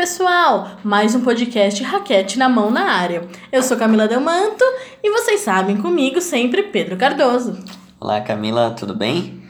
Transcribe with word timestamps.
pessoal! 0.00 0.78
Mais 0.82 1.14
um 1.14 1.20
podcast 1.20 1.82
Raquete 1.82 2.38
na 2.38 2.48
Mão 2.48 2.70
na 2.70 2.90
área. 2.90 3.28
Eu 3.52 3.62
sou 3.62 3.76
Camila 3.76 4.08
Delmanto 4.08 4.64
e 5.02 5.10
vocês 5.10 5.42
sabem 5.42 5.76
comigo 5.76 6.22
sempre 6.22 6.62
Pedro 6.62 6.96
Cardoso. 6.96 7.58
Olá 8.00 8.18
Camila, 8.22 8.70
tudo 8.70 8.94
bem? 8.94 9.42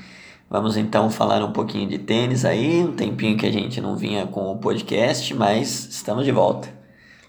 Vamos 0.51 0.77
então 0.77 1.09
falar 1.09 1.41
um 1.45 1.53
pouquinho 1.53 1.89
de 1.89 1.99
tênis 1.99 2.45
aí, 2.45 2.83
um 2.83 2.97
tempinho 2.97 3.39
que 3.39 3.47
a 3.47 3.53
gente 3.53 3.81
não 3.81 3.95
vinha 3.95 4.27
com 4.27 4.51
o 4.51 4.59
podcast, 4.59 5.33
mas 5.35 5.87
estamos 5.87 6.25
de 6.25 6.33
volta. 6.33 6.69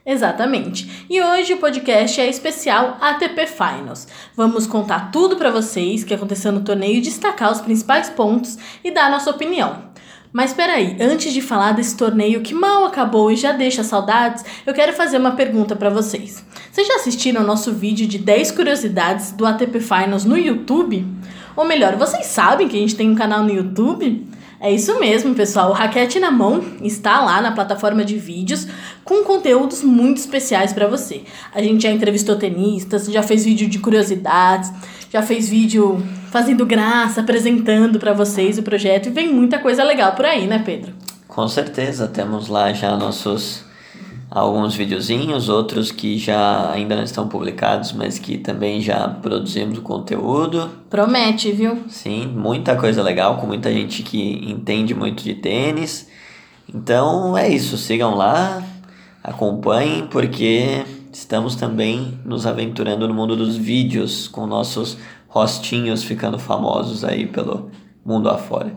Exatamente. 0.03 1.05
E 1.07 1.21
hoje 1.21 1.53
o 1.53 1.57
podcast 1.57 2.19
é 2.19 2.27
especial 2.27 2.97
ATP 2.99 3.45
Finals. 3.45 4.07
Vamos 4.35 4.65
contar 4.65 5.11
tudo 5.11 5.35
para 5.35 5.51
vocês 5.51 6.03
que 6.03 6.15
aconteceu 6.15 6.51
no 6.51 6.61
torneio, 6.61 7.03
destacar 7.03 7.51
os 7.51 7.61
principais 7.61 8.09
pontos 8.09 8.57
e 8.83 8.89
dar 8.89 9.11
nossa 9.11 9.29
opinião. 9.29 9.90
Mas 10.33 10.53
peraí, 10.53 10.95
antes 10.99 11.33
de 11.33 11.41
falar 11.41 11.73
desse 11.73 11.97
torneio 11.97 12.41
que 12.41 12.53
mal 12.53 12.85
acabou 12.85 13.29
e 13.31 13.35
já 13.35 13.51
deixa 13.51 13.83
saudades, 13.83 14.45
eu 14.65 14.73
quero 14.73 14.93
fazer 14.93 15.17
uma 15.17 15.31
pergunta 15.31 15.75
para 15.75 15.89
vocês. 15.89 16.43
Vocês 16.71 16.87
já 16.87 16.95
assistiram 16.95 17.41
ao 17.41 17.47
nosso 17.47 17.73
vídeo 17.73 18.07
de 18.07 18.17
10 18.17 18.51
curiosidades 18.51 19.33
do 19.33 19.45
ATP 19.45 19.81
Finals 19.81 20.23
no 20.23 20.37
YouTube? 20.37 21.05
Ou 21.55 21.65
melhor, 21.65 21.97
vocês 21.97 22.27
sabem 22.27 22.69
que 22.69 22.77
a 22.77 22.79
gente 22.79 22.95
tem 22.95 23.09
um 23.09 23.15
canal 23.15 23.43
no 23.43 23.53
YouTube? 23.53 24.25
É 24.63 24.71
isso 24.71 24.99
mesmo, 24.99 25.33
pessoal. 25.33 25.71
O 25.71 25.73
Raquete 25.73 26.19
na 26.19 26.29
Mão 26.29 26.63
está 26.81 27.19
lá 27.19 27.41
na 27.41 27.51
plataforma 27.51 28.05
de 28.05 28.15
vídeos 28.17 28.67
com 29.03 29.23
conteúdos 29.23 29.83
muito 29.83 30.19
especiais 30.19 30.71
para 30.71 30.87
você. 30.87 31.23
A 31.53 31.61
gente 31.63 31.81
já 31.81 31.91
entrevistou 31.91 32.35
tenistas, 32.35 33.07
já 33.07 33.23
fez 33.23 33.43
vídeo 33.43 33.67
de 33.67 33.79
curiosidades, 33.79 34.71
já 35.11 35.21
fez 35.21 35.49
vídeo 35.49 36.01
fazendo 36.29 36.65
graça, 36.65 37.19
apresentando 37.19 37.99
para 37.99 38.13
vocês 38.13 38.57
o 38.57 38.63
projeto 38.63 39.07
e 39.07 39.11
vem 39.11 39.33
muita 39.33 39.59
coisa 39.59 39.83
legal 39.83 40.13
por 40.13 40.25
aí, 40.25 40.47
né, 40.47 40.59
Pedro? 40.65 40.93
Com 41.27 41.47
certeza, 41.47 42.07
temos 42.07 42.47
lá 42.47 42.71
já 42.71 42.95
nossos 42.95 43.65
alguns 44.29 44.73
videozinhos, 44.73 45.49
outros 45.49 45.91
que 45.91 46.17
já 46.17 46.71
ainda 46.71 46.95
não 46.95 47.03
estão 47.03 47.27
publicados, 47.27 47.91
mas 47.91 48.17
que 48.17 48.37
também 48.37 48.79
já 48.79 49.09
produzimos 49.09 49.77
o 49.77 49.81
conteúdo. 49.81 50.69
Promete, 50.89 51.51
viu? 51.51 51.79
Sim, 51.89 52.27
muita 52.27 52.77
coisa 52.77 53.03
legal, 53.03 53.35
com 53.35 53.45
muita 53.45 53.69
gente 53.71 54.03
que 54.03 54.49
entende 54.49 54.95
muito 54.95 55.21
de 55.21 55.33
tênis. 55.33 56.07
Então 56.73 57.37
é 57.37 57.49
isso, 57.49 57.75
sigam 57.75 58.15
lá, 58.15 58.63
acompanhem, 59.21 60.07
porque 60.07 60.85
estamos 61.11 61.55
também 61.55 62.19
nos 62.25 62.45
aventurando 62.45 63.07
no 63.07 63.13
mundo 63.13 63.35
dos 63.35 63.55
vídeos, 63.55 64.27
com 64.27 64.45
nossos 64.45 64.97
rostinhos 65.27 66.03
ficando 66.03 66.37
famosos 66.37 67.03
aí 67.03 67.25
pelo 67.25 67.71
mundo 68.05 68.29
afora. 68.29 68.75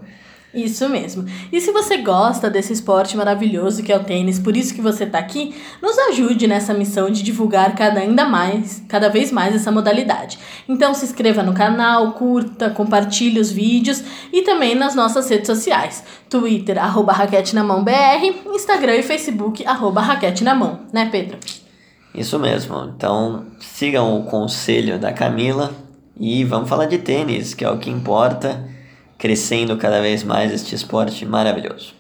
Isso 0.54 0.88
mesmo. 0.88 1.24
E 1.50 1.60
se 1.60 1.72
você 1.72 1.96
gosta 1.96 2.48
desse 2.48 2.72
esporte 2.72 3.16
maravilhoso 3.16 3.82
que 3.82 3.92
é 3.92 3.96
o 3.96 4.04
tênis, 4.04 4.38
por 4.38 4.56
isso 4.56 4.72
que 4.72 4.80
você 4.80 5.02
está 5.02 5.18
aqui, 5.18 5.52
nos 5.82 5.98
ajude 5.98 6.46
nessa 6.46 6.72
missão 6.72 7.10
de 7.10 7.24
divulgar 7.24 7.74
cada 7.74 7.98
ainda 7.98 8.24
mais, 8.24 8.80
cada 8.88 9.08
vez 9.08 9.32
mais 9.32 9.52
essa 9.52 9.72
modalidade. 9.72 10.38
Então 10.68 10.94
se 10.94 11.04
inscreva 11.04 11.42
no 11.42 11.52
canal, 11.52 12.12
curta, 12.12 12.70
compartilhe 12.70 13.40
os 13.40 13.50
vídeos 13.50 14.04
e 14.32 14.42
também 14.42 14.76
nas 14.76 14.94
nossas 14.94 15.28
redes 15.28 15.48
sociais. 15.48 16.04
Twitter, 16.30 16.76
Raquete 16.78 17.52
na 17.52 17.64
Mão 17.64 17.82
BR, 17.82 18.46
Instagram 18.54 18.94
e 18.94 19.02
Facebook, 19.02 19.66
arroba 19.66 20.00
Raquete 20.00 20.44
na 20.44 20.54
Mão, 20.54 20.82
né 20.92 21.08
Pedro? 21.10 21.36
Isso 22.14 22.38
mesmo. 22.38 22.92
Então 22.96 23.46
sigam 23.58 24.18
o 24.18 24.24
conselho 24.24 24.98
da 24.98 25.12
Camila 25.12 25.74
e 26.18 26.44
vamos 26.44 26.68
falar 26.68 26.86
de 26.86 26.98
tênis, 26.98 27.54
que 27.54 27.64
é 27.64 27.70
o 27.70 27.78
que 27.78 27.90
importa 27.90 28.64
crescendo 29.18 29.76
cada 29.76 30.00
vez 30.00 30.22
mais 30.22 30.52
este 30.52 30.74
esporte 30.74 31.26
maravilhoso. 31.26 31.94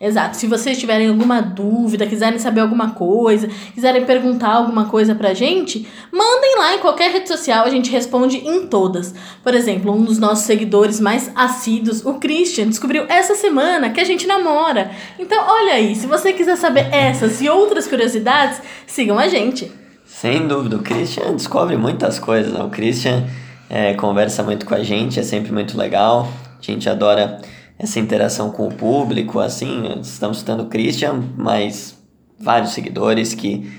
Exato. 0.00 0.36
Se 0.36 0.46
vocês 0.46 0.78
tiverem 0.78 1.08
alguma 1.08 1.40
dúvida, 1.40 2.06
quiserem 2.06 2.38
saber 2.38 2.60
alguma 2.60 2.90
coisa, 2.90 3.48
quiserem 3.74 4.04
perguntar 4.04 4.52
alguma 4.52 4.84
coisa 4.84 5.12
pra 5.14 5.34
gente, 5.34 5.88
mandem 6.12 6.56
lá 6.56 6.74
em 6.76 6.78
qualquer 6.78 7.10
rede 7.10 7.28
social, 7.28 7.64
a 7.64 7.70
gente 7.70 7.90
responde 7.90 8.36
em 8.36 8.68
todas. 8.68 9.12
Por 9.42 9.54
exemplo, 9.54 9.92
um 9.92 10.04
dos 10.04 10.18
nossos 10.18 10.44
seguidores 10.44 11.00
mais 11.00 11.32
assíduos, 11.34 12.04
o 12.06 12.14
Christian, 12.14 12.68
descobriu 12.68 13.06
essa 13.08 13.34
semana 13.34 13.90
que 13.90 14.00
a 14.00 14.04
gente 14.04 14.26
namora. 14.26 14.92
Então, 15.18 15.44
olha 15.44 15.72
aí, 15.72 15.96
se 15.96 16.06
você 16.06 16.32
quiser 16.32 16.56
saber 16.56 16.88
essas 16.92 17.40
e 17.40 17.48
outras 17.48 17.88
curiosidades, 17.88 18.62
sigam 18.86 19.18
a 19.18 19.26
gente. 19.26 19.72
Sem 20.06 20.46
dúvida, 20.46 20.76
o 20.76 20.82
Christian 20.82 21.32
descobre 21.34 21.76
muitas 21.76 22.20
coisas. 22.20 22.52
Né? 22.52 22.62
O 22.62 22.70
Christian 22.70 23.24
é, 23.68 23.94
conversa 23.94 24.44
muito 24.44 24.64
com 24.64 24.74
a 24.74 24.82
gente, 24.82 25.18
é 25.18 25.22
sempre 25.24 25.50
muito 25.50 25.76
legal. 25.76 26.28
A 26.58 26.62
gente 26.62 26.88
adora 26.88 27.40
essa 27.78 28.00
interação 28.00 28.50
com 28.50 28.66
o 28.66 28.74
público, 28.74 29.38
assim, 29.38 30.00
estamos 30.00 30.38
citando 30.38 30.64
o 30.64 30.66
Christian, 30.66 31.22
mas 31.36 31.96
vários 32.38 32.72
seguidores 32.72 33.34
que, 33.34 33.70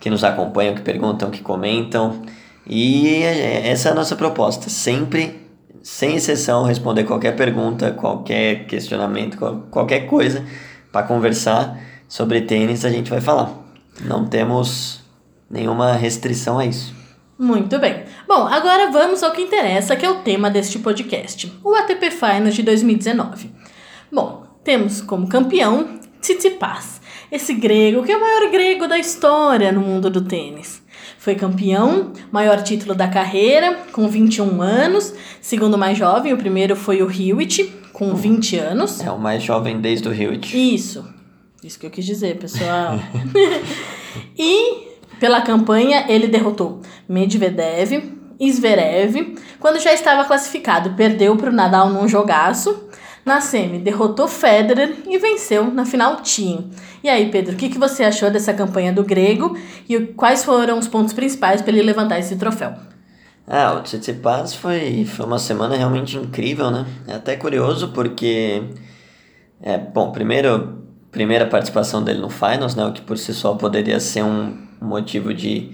que 0.00 0.08
nos 0.08 0.24
acompanham, 0.24 0.74
que 0.74 0.80
perguntam, 0.80 1.30
que 1.30 1.42
comentam. 1.42 2.22
E 2.66 3.22
essa 3.22 3.90
é 3.90 3.92
a 3.92 3.94
nossa 3.94 4.16
proposta, 4.16 4.70
sempre, 4.70 5.40
sem 5.82 6.14
exceção, 6.14 6.64
responder 6.64 7.04
qualquer 7.04 7.36
pergunta, 7.36 7.90
qualquer 7.90 8.66
questionamento, 8.66 9.36
qualquer 9.70 10.06
coisa 10.06 10.44
para 10.90 11.06
conversar 11.06 11.78
sobre 12.08 12.42
tênis, 12.42 12.84
a 12.84 12.90
gente 12.90 13.10
vai 13.10 13.20
falar. 13.20 13.52
Não 14.02 14.26
temos 14.26 15.02
nenhuma 15.50 15.92
restrição 15.92 16.58
a 16.58 16.64
isso. 16.64 17.01
Muito 17.42 17.76
bem. 17.80 18.04
Bom, 18.28 18.46
agora 18.46 18.92
vamos 18.92 19.20
ao 19.20 19.32
que 19.32 19.42
interessa, 19.42 19.96
que 19.96 20.06
é 20.06 20.08
o 20.08 20.20
tema 20.20 20.48
deste 20.48 20.78
podcast, 20.78 21.52
o 21.64 21.74
ATP 21.74 22.12
Finals 22.12 22.54
de 22.54 22.62
2019. 22.62 23.50
Bom, 24.12 24.44
temos 24.62 25.00
como 25.00 25.28
campeão 25.28 25.98
Tsitsipas, 26.20 27.00
esse 27.32 27.52
grego 27.54 28.04
que 28.04 28.12
é 28.12 28.16
o 28.16 28.20
maior 28.20 28.48
grego 28.48 28.86
da 28.86 28.96
história 28.96 29.72
no 29.72 29.80
mundo 29.80 30.08
do 30.08 30.20
tênis. 30.20 30.80
Foi 31.18 31.34
campeão, 31.34 32.12
maior 32.30 32.62
título 32.62 32.94
da 32.94 33.08
carreira, 33.08 33.76
com 33.90 34.06
21 34.06 34.62
anos. 34.62 35.12
Segundo 35.40 35.76
mais 35.76 35.98
jovem, 35.98 36.32
o 36.32 36.38
primeiro 36.38 36.76
foi 36.76 37.02
o 37.02 37.10
Hewitt, 37.10 37.64
com 37.92 38.14
20 38.14 38.56
anos. 38.58 39.00
É 39.00 39.10
o 39.10 39.18
mais 39.18 39.42
jovem 39.42 39.80
desde 39.80 40.08
o 40.08 40.14
Hewitt. 40.14 40.56
Isso. 40.56 41.04
Isso 41.60 41.76
que 41.76 41.86
eu 41.86 41.90
quis 41.90 42.06
dizer, 42.06 42.38
pessoal. 42.38 43.00
e 44.38 44.91
pela 45.22 45.40
campanha, 45.40 46.06
ele 46.08 46.26
derrotou 46.26 46.80
Medvedev, 47.08 47.92
Zverev, 48.44 49.38
quando 49.60 49.78
já 49.78 49.92
estava 49.92 50.24
classificado, 50.24 50.94
perdeu 50.94 51.36
para 51.36 51.48
o 51.48 51.52
Nadal 51.52 51.90
num 51.90 52.08
jogaço. 52.08 52.88
Na 53.24 53.40
semi, 53.40 53.78
derrotou 53.78 54.26
Federer 54.26 54.96
e 55.06 55.16
venceu 55.18 55.72
na 55.72 55.86
final 55.86 56.16
Team. 56.16 56.70
E 57.04 57.08
aí, 57.08 57.30
Pedro, 57.30 57.54
o 57.54 57.56
que, 57.56 57.68
que 57.68 57.78
você 57.78 58.02
achou 58.02 58.32
dessa 58.32 58.52
campanha 58.52 58.92
do 58.92 59.04
grego 59.04 59.56
e 59.88 59.96
quais 60.00 60.42
foram 60.42 60.76
os 60.76 60.88
pontos 60.88 61.12
principais 61.12 61.62
para 61.62 61.70
ele 61.70 61.82
levantar 61.82 62.18
esse 62.18 62.34
troféu? 62.34 62.74
Ah, 63.46 63.74
o 63.74 63.82
Tsitsipas 63.82 64.56
foi, 64.56 65.04
foi 65.04 65.24
uma 65.24 65.38
semana 65.38 65.76
realmente 65.76 66.16
incrível, 66.16 66.68
né? 66.68 66.84
É 67.06 67.14
até 67.14 67.36
curioso 67.36 67.92
porque, 67.92 68.60
é, 69.62 69.78
bom, 69.78 70.10
primeiro, 70.10 70.82
primeira 71.12 71.46
participação 71.46 72.02
dele 72.02 72.18
no 72.18 72.28
Finals, 72.28 72.74
né? 72.74 72.84
O 72.84 72.92
que 72.92 73.02
por 73.02 73.16
si 73.16 73.32
só 73.32 73.54
poderia 73.54 74.00
ser 74.00 74.24
um 74.24 74.71
motivo 74.82 75.32
de 75.32 75.72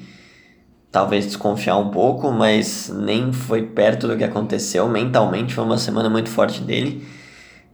talvez 0.90 1.26
desconfiar 1.26 1.76
um 1.76 1.90
pouco, 1.90 2.30
mas 2.30 2.92
nem 2.94 3.32
foi 3.32 3.62
perto 3.62 4.08
do 4.08 4.16
que 4.16 4.24
aconteceu. 4.24 4.88
Mentalmente 4.88 5.54
foi 5.54 5.64
uma 5.64 5.78
semana 5.78 6.08
muito 6.08 6.28
forte 6.28 6.60
dele. 6.60 7.06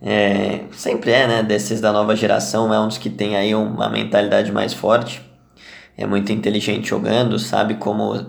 É, 0.02 0.64
sempre 0.72 1.12
é, 1.12 1.26
né? 1.26 1.42
Desses 1.42 1.80
da 1.80 1.92
nova 1.92 2.14
geração, 2.14 2.72
é 2.72 2.78
um 2.80 2.88
dos 2.88 2.98
que 2.98 3.08
tem 3.08 3.36
aí 3.36 3.54
uma 3.54 3.88
mentalidade 3.88 4.52
mais 4.52 4.74
forte. 4.74 5.22
É 5.96 6.06
muito 6.06 6.32
inteligente 6.32 6.88
jogando, 6.88 7.38
sabe 7.38 7.74
como, 7.74 8.26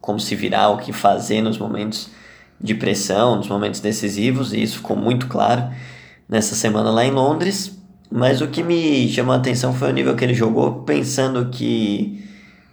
como 0.00 0.20
se 0.20 0.34
virar, 0.34 0.70
o 0.70 0.78
que 0.78 0.92
fazer 0.92 1.42
nos 1.42 1.58
momentos 1.58 2.10
de 2.60 2.74
pressão, 2.74 3.36
nos 3.36 3.48
momentos 3.48 3.80
decisivos, 3.80 4.52
e 4.52 4.62
isso 4.62 4.76
ficou 4.76 4.96
muito 4.96 5.26
claro 5.26 5.68
nessa 6.28 6.54
semana 6.54 6.90
lá 6.90 7.04
em 7.04 7.10
Londres. 7.10 7.76
Mas 8.10 8.40
o 8.40 8.48
que 8.48 8.62
me 8.62 9.08
chamou 9.08 9.34
a 9.34 9.36
atenção 9.36 9.74
foi 9.74 9.90
o 9.90 9.92
nível 9.92 10.16
que 10.16 10.24
ele 10.24 10.34
jogou, 10.34 10.82
pensando 10.84 11.50
que 11.50 12.24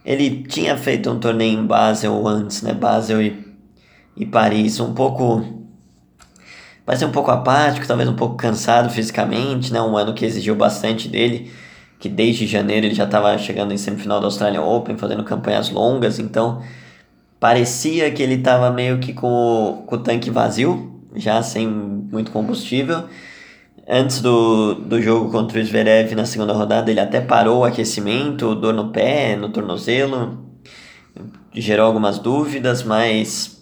ele 0.06 0.44
tinha 0.44 0.78
feito 0.78 1.10
um 1.10 1.19
torneio 1.19 1.60
em 1.60 1.66
Basel 1.66 2.28
antes, 2.28 2.62
né? 2.62 2.74
Basel 2.74 3.22
e, 3.22 3.44
e 4.16 4.25
Paris, 4.25 4.80
um 4.80 4.94
pouco. 4.94 5.66
Parece 6.86 7.04
um 7.04 7.12
pouco 7.12 7.31
apático, 7.31 7.88
talvez 7.88 8.07
um 8.07 8.16
pouco 8.16 8.36
cansado 8.36 8.92
fisicamente, 8.92 9.74
né? 9.74 9.81
Um 9.81 9.98
ano 9.98 10.13
que 10.13 10.24
exigiu 10.24 10.56
bastante 10.56 11.10
dele, 11.10 11.52
que 12.00 12.07
desde 12.07 12.46
janeiro 12.46 12.86
ele 12.86 12.94
já 12.94 13.06
estava 13.06 13.36
chegando 13.40 13.74
em 13.74 13.78
semifinal 13.78 14.19
da 14.19 14.28
Australian 14.28 14.62
Open, 14.62 14.96
fazendo 14.96 15.24
campanhas 15.24 15.72
longas, 15.72 16.19
então 16.19 16.62
parecia 17.40 18.12
que 18.12 18.22
ele 18.22 18.36
estava 18.36 18.69
meio 18.69 19.00
que 19.00 19.13
com 19.13 19.84
com 19.88 19.96
o 19.96 20.00
tanque 20.00 20.30
vazio, 20.30 21.02
já 21.16 21.42
sem 21.42 21.68
muito 21.68 22.31
combustível 22.31 23.06
antes 23.87 24.21
do, 24.21 24.75
do 24.75 25.01
jogo 25.01 25.31
contra 25.31 25.59
o 25.59 25.63
Zverev 25.63 26.15
na 26.15 26.25
segunda 26.25 26.53
rodada, 26.53 26.89
ele 26.89 26.99
até 26.99 27.21
parou 27.21 27.59
o 27.59 27.63
aquecimento, 27.63 28.55
dor 28.55 28.73
no 28.73 28.91
pé, 28.91 29.35
no 29.35 29.49
tornozelo, 29.49 30.45
gerou 31.53 31.85
algumas 31.85 32.19
dúvidas, 32.19 32.83
mas 32.83 33.61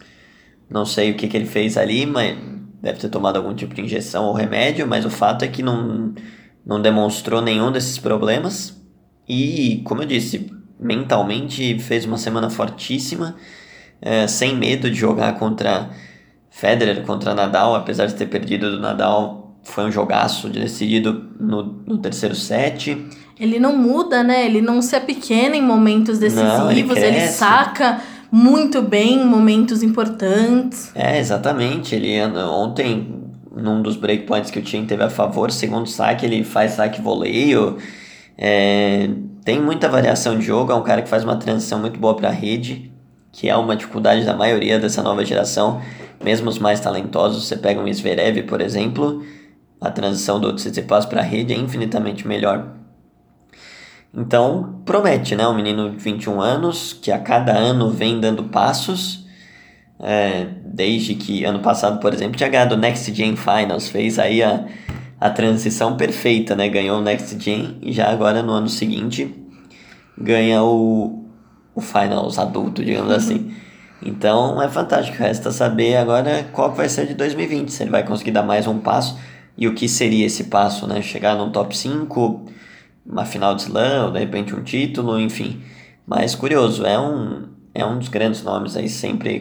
não 0.69 0.85
sei 0.85 1.11
o 1.11 1.15
que, 1.15 1.27
que 1.27 1.37
ele 1.37 1.45
fez 1.45 1.77
ali, 1.77 2.05
mas 2.05 2.37
deve 2.81 2.99
ter 2.99 3.09
tomado 3.09 3.37
algum 3.37 3.53
tipo 3.53 3.73
de 3.73 3.81
injeção 3.81 4.25
ou 4.25 4.33
remédio, 4.33 4.87
mas 4.87 5.05
o 5.05 5.09
fato 5.09 5.43
é 5.45 5.47
que 5.47 5.61
não, 5.61 6.13
não 6.65 6.81
demonstrou 6.81 7.41
nenhum 7.41 7.71
desses 7.71 7.97
problemas. 7.97 8.81
E, 9.27 9.81
como 9.85 10.01
eu 10.01 10.05
disse, 10.05 10.51
mentalmente 10.79 11.79
fez 11.79 12.05
uma 12.05 12.17
semana 12.17 12.49
fortíssima, 12.49 13.35
é, 14.01 14.27
sem 14.27 14.55
medo 14.55 14.89
de 14.89 14.97
jogar 14.97 15.39
contra 15.39 15.91
Federer, 16.49 17.05
contra 17.05 17.33
Nadal, 17.33 17.73
apesar 17.75 18.05
de 18.05 18.15
ter 18.15 18.25
perdido 18.25 18.69
do 18.71 18.79
Nadal, 18.79 19.52
foi 19.63 19.85
um 19.85 19.91
jogaço 19.91 20.49
decidido 20.49 21.29
no, 21.39 21.63
no 21.85 21.97
terceiro 21.97 22.35
set. 22.35 22.97
Ele 23.39 23.59
não 23.59 23.75
muda, 23.75 24.23
né? 24.23 24.45
Ele 24.45 24.61
não 24.61 24.81
se 24.81 24.95
apequena 24.95 25.55
em 25.55 25.61
momentos 25.61 26.19
decisivos, 26.19 26.59
não, 26.59 26.71
ele, 26.71 26.81
ele 26.99 27.27
saca 27.27 28.01
muito 28.31 28.81
bem 28.81 29.21
em 29.21 29.25
momentos 29.25 29.83
importantes. 29.83 30.91
É, 30.93 31.19
exatamente. 31.19 31.95
Ele 31.95 32.19
ontem, 32.45 33.23
num 33.55 33.81
dos 33.81 33.95
breakpoints 33.95 34.51
que 34.51 34.59
o 34.59 34.61
time 34.61 34.85
teve 34.85 35.03
a 35.03 35.09
favor, 35.09 35.51
segundo 35.51 35.87
saque, 35.87 36.25
ele 36.25 36.43
faz 36.43 36.71
saque 36.71 37.01
voleio. 37.01 37.77
É, 38.37 39.09
tem 39.43 39.61
muita 39.61 39.87
variação 39.87 40.37
de 40.37 40.45
jogo, 40.45 40.71
é 40.71 40.75
um 40.75 40.83
cara 40.83 41.01
que 41.01 41.09
faz 41.09 41.23
uma 41.23 41.35
transição 41.35 41.79
muito 41.79 41.99
boa 41.99 42.15
para 42.15 42.29
a 42.29 42.31
rede, 42.31 42.91
que 43.31 43.49
é 43.49 43.55
uma 43.55 43.75
dificuldade 43.75 44.25
da 44.25 44.35
maioria 44.35 44.79
dessa 44.79 45.03
nova 45.03 45.23
geração, 45.23 45.81
mesmo 46.23 46.49
os 46.49 46.57
mais 46.57 46.79
talentosos. 46.79 47.47
Você 47.47 47.55
pega 47.55 47.79
um 47.81 47.91
Zverev, 47.91 48.43
por 48.43 48.61
exemplo, 48.61 49.23
a 49.83 49.91
transição 49.91 50.39
do 50.39 50.53
Tsitsipas 50.53 51.05
para 51.05 51.19
a 51.19 51.23
rede 51.23 51.53
é 51.53 51.57
infinitamente 51.57 52.25
melhor. 52.25 52.67
Então, 54.15 54.79
promete, 54.85 55.35
né? 55.35 55.45
Um 55.45 55.53
menino 55.53 55.91
de 55.91 55.97
21 55.97 56.39
anos 56.39 56.93
que 56.93 57.11
a 57.11 57.19
cada 57.19 57.51
ano 57.51 57.91
vem 57.91 58.19
dando 58.19 58.45
passos. 58.45 59.25
É, 59.99 60.47
desde 60.65 61.15
que 61.15 61.43
ano 61.43 61.59
passado, 61.59 61.99
por 61.99 62.13
exemplo, 62.13 62.37
tinha 62.37 62.49
ganhado 62.49 62.75
o 62.75 62.77
Next 62.77 63.13
Gen 63.13 63.35
Finals, 63.35 63.89
fez 63.89 64.17
aí 64.19 64.41
a, 64.41 64.65
a 65.19 65.29
transição 65.29 65.97
perfeita, 65.97 66.55
né? 66.55 66.69
Ganhou 66.69 66.99
o 66.99 67.01
Next 67.01 67.37
Gen 67.37 67.77
e 67.81 67.91
já 67.91 68.09
agora 68.09 68.41
no 68.41 68.53
ano 68.53 68.69
seguinte 68.69 69.33
ganha 70.17 70.63
o, 70.63 71.25
o 71.75 71.81
Finals 71.81 72.39
adulto, 72.39 72.83
digamos 72.83 73.09
uhum. 73.09 73.17
assim. 73.17 73.55
Então 74.01 74.61
é 74.61 74.69
fantástico. 74.69 75.17
Resta 75.17 75.51
saber 75.51 75.97
agora 75.97 76.45
qual 76.53 76.73
vai 76.73 76.87
ser 76.87 77.07
de 77.07 77.15
2020, 77.15 77.69
se 77.69 77.83
ele 77.83 77.91
vai 77.91 78.03
conseguir 78.03 78.31
dar 78.31 78.43
mais 78.43 78.65
um 78.67 78.79
passo 78.79 79.17
e 79.57 79.67
o 79.67 79.73
que 79.73 79.87
seria 79.87 80.25
esse 80.25 80.45
passo, 80.45 80.87
né? 80.87 81.01
Chegar 81.01 81.35
no 81.35 81.51
top 81.51 81.75
5, 81.75 82.45
uma 83.05 83.25
final 83.25 83.55
de 83.55 83.63
slam, 83.63 84.05
ou 84.05 84.11
de 84.11 84.19
repente 84.19 84.55
um 84.55 84.63
título, 84.63 85.19
enfim. 85.19 85.61
Mas 86.05 86.35
curioso, 86.35 86.85
é 86.85 86.99
um, 86.99 87.47
é 87.73 87.85
um 87.85 87.97
dos 87.97 88.09
grandes 88.09 88.43
nomes 88.43 88.75
aí, 88.75 88.89
sempre 88.89 89.39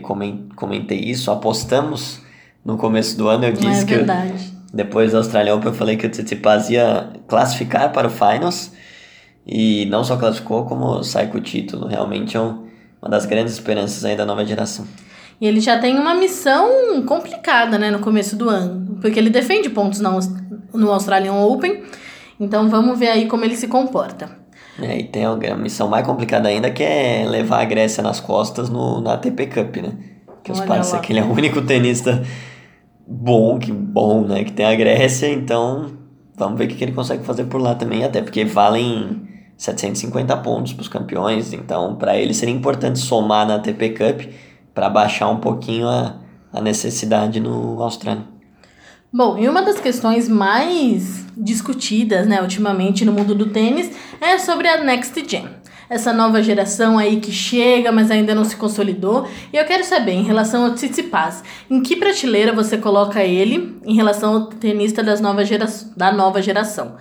comentei 0.55 0.99
isso, 0.99 1.31
apostamos 1.31 2.21
no 2.65 2.77
começo 2.77 3.17
do 3.17 3.29
ano, 3.29 3.45
eu 3.45 3.53
disse 3.53 3.83
é 3.83 3.87
que. 3.87 3.95
Verdade. 3.97 4.53
Depois 4.73 5.13
da 5.13 5.19
Australian 5.19 5.57
Open 5.57 5.69
eu 5.69 5.75
falei 5.75 5.97
que 5.97 6.07
o 6.07 6.11
Tsitsipas 6.11 6.71
ia 6.71 7.11
classificar 7.29 7.93
para 7.93 8.07
o 8.07 8.11
Finals 8.11 8.73
e 9.47 9.85
não 9.87 10.03
só 10.03 10.17
classificou, 10.17 10.65
como 10.65 11.03
sai 11.03 11.27
com 11.27 11.37
o 11.37 11.41
título. 11.43 11.87
Realmente 11.87 12.39
é 12.39 12.41
um, 12.41 12.67
uma 13.01 13.11
das 13.11 13.27
grandes 13.27 13.53
esperanças 13.53 14.03
aí 14.03 14.17
da 14.17 14.25
nova 14.25 14.47
geração. 14.47 14.87
E 15.41 15.47
ele 15.47 15.61
já 15.61 15.79
tem 15.79 15.99
uma 15.99 16.15
missão 16.15 17.03
complicada, 17.07 17.79
né, 17.79 17.91
no 17.91 17.99
começo 17.99 18.37
do 18.37 18.49
ano, 18.49 18.99
porque 19.01 19.19
ele 19.19 19.31
defende 19.31 19.69
pontos 19.71 20.01
no, 20.01 20.19
no 20.73 20.91
Australian 20.91 21.35
Open. 21.35 21.83
Então 22.39 22.69
vamos 22.69 22.99
ver 22.99 23.09
aí 23.09 23.27
como 23.27 23.45
ele 23.45 23.57
se 23.57 23.69
comporta. 23.69 24.43
É, 24.81 24.99
e 24.99 25.05
tem 25.05 25.25
a 25.25 25.57
missão 25.57 25.89
mais 25.89 26.07
complicada 26.07 26.49
ainda 26.49 26.71
que 26.71 26.83
é 26.83 27.27
levar 27.29 27.61
a 27.61 27.65
Grécia 27.65 28.03
nas 28.03 28.21
costas 28.21 28.71
no, 28.71 29.01
na 29.01 29.15
ATP 29.15 29.47
Cup, 29.47 29.77
né? 29.77 29.93
Que 30.43 30.51
os 30.51 30.61
parece 30.61 30.99
que 31.01 31.13
ele 31.13 31.21
é 31.21 31.23
o 31.23 31.31
único 31.31 31.63
tenista 31.63 32.23
bom, 33.07 33.59
que 33.59 33.71
bom, 33.71 34.23
né? 34.27 34.45
Que 34.45 34.53
tem 34.53 34.65
a 34.65 34.75
Grécia, 34.75 35.29
então 35.29 35.93
vamos 36.35 36.59
ver 36.59 36.65
o 36.65 36.69
que 36.69 36.83
ele 36.83 36.93
consegue 36.93 37.25
fazer 37.25 37.45
por 37.45 37.61
lá 37.61 37.75
também, 37.75 38.03
até 38.03 38.23
porque 38.23 38.45
valem 38.45 39.29
750 39.57 40.37
pontos 40.39 40.73
para 40.73 40.83
os 40.83 40.89
campeões, 40.89 41.53
então 41.53 41.95
para 41.97 42.17
ele 42.17 42.35
seria 42.35 42.55
importante 42.55 42.99
somar 42.99 43.47
na 43.47 43.57
ATP 43.57 43.91
Cup 43.91 44.33
para 44.75 44.89
baixar 44.89 45.29
um 45.29 45.39
pouquinho 45.39 45.89
a, 45.89 46.17
a 46.53 46.61
necessidade 46.61 47.41
no 47.41 47.83
Austrália. 47.83 48.25
Bom, 49.13 49.37
e 49.39 49.49
uma 49.49 49.63
das 49.63 49.79
questões 49.79 50.29
mais 50.29 51.27
discutidas, 51.37 52.27
né, 52.27 52.41
ultimamente 52.41 53.05
no 53.05 53.13
mundo 53.13 53.35
do 53.35 53.47
tênis 53.47 53.91
é 54.21 54.39
sobre 54.39 54.69
a 54.69 54.83
Next 54.83 55.23
Gen 55.29 55.63
essa 55.93 56.11
nova 56.11 56.43
geração 56.43 56.99
aí 56.99 57.21
que 57.21 57.31
chega, 57.31 57.93
mas 57.93 58.11
ainda 58.11 58.35
não 58.35 58.45
se 58.45 58.57
consolidou. 58.57 59.29
E 59.53 59.59
eu 59.59 59.65
quero 59.67 59.85
saber, 59.85 60.13
em 60.13 60.23
relação 60.23 60.65
ao 60.65 60.73
Tsitsipas, 60.73 61.45
em 61.71 61.83
que 61.83 61.97
prateleira 61.97 62.51
você 62.51 62.79
coloca 62.79 63.23
ele 63.23 63.79
em 63.85 63.95
relação 63.95 64.35
ao 64.35 64.47
tenista 64.47 65.03
das 65.03 65.21
novas 65.21 65.47
gera 65.47 65.67
da 65.95 66.11
nova 66.11 66.41
geração? 66.41 66.97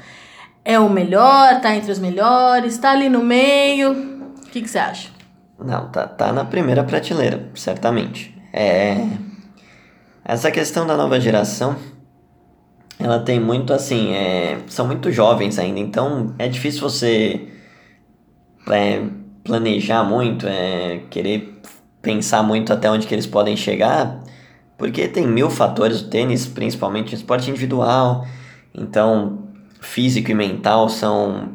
É 0.66 0.78
o 0.78 0.90
melhor, 0.90 1.62
tá 1.62 1.74
entre 1.74 1.90
os 1.90 2.00
melhores, 2.00 2.78
tá 2.78 2.92
ali 2.92 3.08
no 3.08 3.24
meio? 3.24 3.94
O 4.46 4.50
que, 4.50 4.62
que 4.62 4.70
você 4.70 4.80
acha? 4.80 5.10
Não, 5.64 5.90
tá, 5.90 6.08
tá 6.08 6.34
na 6.34 6.44
primeira 6.44 6.84
prateleira, 6.84 7.50
certamente. 7.56 8.36
É. 8.52 9.08
Essa 10.24 10.52
questão 10.52 10.86
da 10.86 10.96
nova 10.98 11.20
geração, 11.20 11.76
ela 13.00 13.20
tem 13.20 13.40
muito 13.40 13.74
assim, 13.74 14.14
é, 14.14 14.60
são 14.68 14.88
muito 14.88 15.12
jovens 15.12 15.58
ainda, 15.58 15.80
então 15.80 16.34
é 16.38 16.48
difícil 16.48 16.82
você 16.82 17.48
é, 18.70 19.04
planejar 19.44 20.04
muito, 20.04 20.48
é, 20.48 21.02
querer 21.10 21.60
pensar 22.02 22.44
muito 22.44 22.72
até 22.72 22.90
onde 22.90 23.08
que 23.08 23.14
eles 23.14 23.28
podem 23.28 23.56
chegar, 23.56 24.24
porque 24.78 25.08
tem 25.08 25.28
mil 25.28 25.50
fatores, 25.50 26.02
o 26.02 26.10
tênis 26.10 26.46
principalmente, 26.48 27.16
esporte 27.16 27.50
individual, 27.50 28.26
então 28.74 29.48
físico 29.80 30.32
e 30.32 30.36
mental 30.36 30.88
são, 30.90 31.50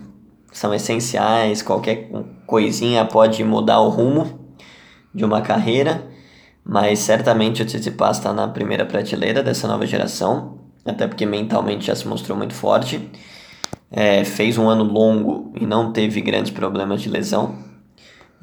são 0.52 0.74
essenciais, 0.74 1.62
qualquer 1.62 2.08
coisinha 2.46 3.04
pode 3.04 3.42
mudar 3.44 3.80
o 3.80 3.88
rumo 3.88 4.56
de 5.14 5.24
uma 5.24 5.40
carreira, 5.40 6.06
mas 6.64 6.98
certamente 6.98 7.62
o 7.62 7.66
Tsitsipas 7.66 8.18
está 8.18 8.32
na 8.32 8.48
primeira 8.48 8.84
prateleira 8.84 9.42
dessa 9.42 9.66
nova 9.66 9.86
geração, 9.86 10.58
até 10.84 11.06
porque 11.06 11.26
mentalmente 11.26 11.86
já 11.86 11.94
se 11.94 12.06
mostrou 12.06 12.36
muito 12.36 12.54
forte 12.54 13.10
é, 13.90 14.24
fez 14.24 14.58
um 14.58 14.68
ano 14.68 14.84
longo 14.84 15.52
e 15.58 15.66
não 15.66 15.92
teve 15.92 16.20
grandes 16.20 16.50
problemas 16.50 17.02
de 17.02 17.08
lesão. 17.08 17.56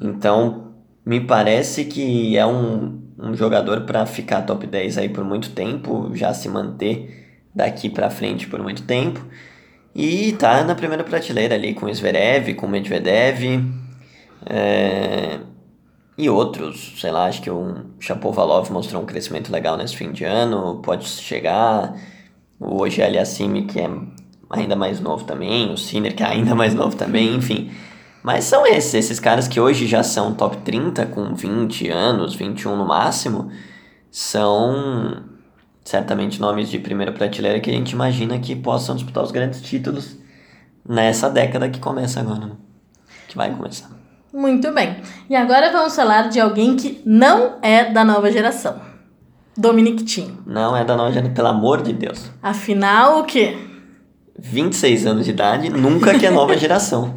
Então, 0.00 0.74
me 1.04 1.20
parece 1.20 1.84
que 1.84 2.36
é 2.36 2.46
um, 2.46 3.00
um 3.18 3.34
jogador 3.34 3.82
para 3.82 4.06
ficar 4.06 4.42
top 4.42 4.66
10 4.66 4.98
aí 4.98 5.08
por 5.08 5.24
muito 5.24 5.50
tempo, 5.50 6.10
já 6.14 6.32
se 6.32 6.48
manter 6.48 7.42
daqui 7.54 7.88
para 7.88 8.10
frente 8.10 8.46
por 8.46 8.60
muito 8.62 8.82
tempo. 8.82 9.24
E 9.94 10.32
tá 10.32 10.64
na 10.64 10.74
primeira 10.74 11.04
prateleira 11.04 11.54
ali 11.54 11.72
com 11.72 11.92
Zverev, 11.92 12.54
com 12.54 12.66
Medvedev 12.66 13.83
é, 14.46 15.40
e 16.16 16.28
outros. 16.28 16.94
Sei 17.00 17.10
lá, 17.10 17.26
acho 17.26 17.42
que 17.42 17.50
o 17.50 17.76
Chapovalov 17.98 18.70
mostrou 18.70 19.02
um 19.02 19.06
crescimento 19.06 19.50
legal 19.50 19.76
nesse 19.76 19.96
fim 19.96 20.12
de 20.12 20.24
ano, 20.24 20.80
pode 20.82 21.06
chegar. 21.06 21.94
O 22.58 22.82
Ogel 22.82 23.20
Assimi, 23.20 23.66
que 23.66 23.80
é 23.80 23.90
ainda 24.48 24.76
mais 24.76 25.00
novo 25.00 25.24
também, 25.24 25.72
o 25.72 25.76
Sinner, 25.76 26.14
que 26.14 26.22
é 26.22 26.26
ainda 26.26 26.54
mais 26.56 26.74
novo 26.74 26.96
também, 26.96 27.34
enfim. 27.34 27.70
Mas 28.22 28.44
são 28.44 28.66
esses, 28.66 28.94
esses 28.94 29.20
caras 29.20 29.46
que 29.46 29.60
hoje 29.60 29.86
já 29.86 30.02
são 30.02 30.32
top 30.34 30.56
30, 30.58 31.06
com 31.06 31.34
20 31.34 31.90
anos, 31.90 32.34
21 32.34 32.76
no 32.76 32.86
máximo, 32.86 33.50
são 34.10 35.24
certamente 35.84 36.40
nomes 36.40 36.70
de 36.70 36.78
primeira 36.78 37.12
prateleira 37.12 37.60
que 37.60 37.68
a 37.68 37.72
gente 37.74 37.90
imagina 37.90 38.38
que 38.38 38.56
possam 38.56 38.96
disputar 38.96 39.22
os 39.22 39.30
grandes 39.30 39.60
títulos 39.60 40.16
nessa 40.88 41.28
década 41.28 41.68
que 41.68 41.78
começa 41.78 42.20
agora, 42.20 42.46
né? 42.46 42.52
que 43.28 43.36
vai 43.36 43.54
começar. 43.54 44.03
Muito 44.34 44.72
bem. 44.72 44.96
E 45.30 45.36
agora 45.36 45.70
vamos 45.70 45.94
falar 45.94 46.28
de 46.28 46.40
alguém 46.40 46.74
que 46.74 47.00
não 47.06 47.52
é 47.62 47.84
da 47.92 48.04
nova 48.04 48.32
geração. 48.32 48.80
Dominic 49.56 50.02
Thiem. 50.02 50.36
Não 50.44 50.76
é 50.76 50.84
da 50.84 50.96
nova 50.96 51.12
geração, 51.12 51.32
pelo 51.32 51.46
amor 51.46 51.82
de 51.82 51.92
Deus. 51.92 52.32
Afinal, 52.42 53.20
o 53.20 53.24
quê? 53.24 53.56
26 54.36 55.06
anos 55.06 55.24
de 55.26 55.30
idade, 55.30 55.70
nunca 55.70 56.18
que 56.18 56.26
é 56.26 56.30
nova 56.32 56.56
geração. 56.58 57.14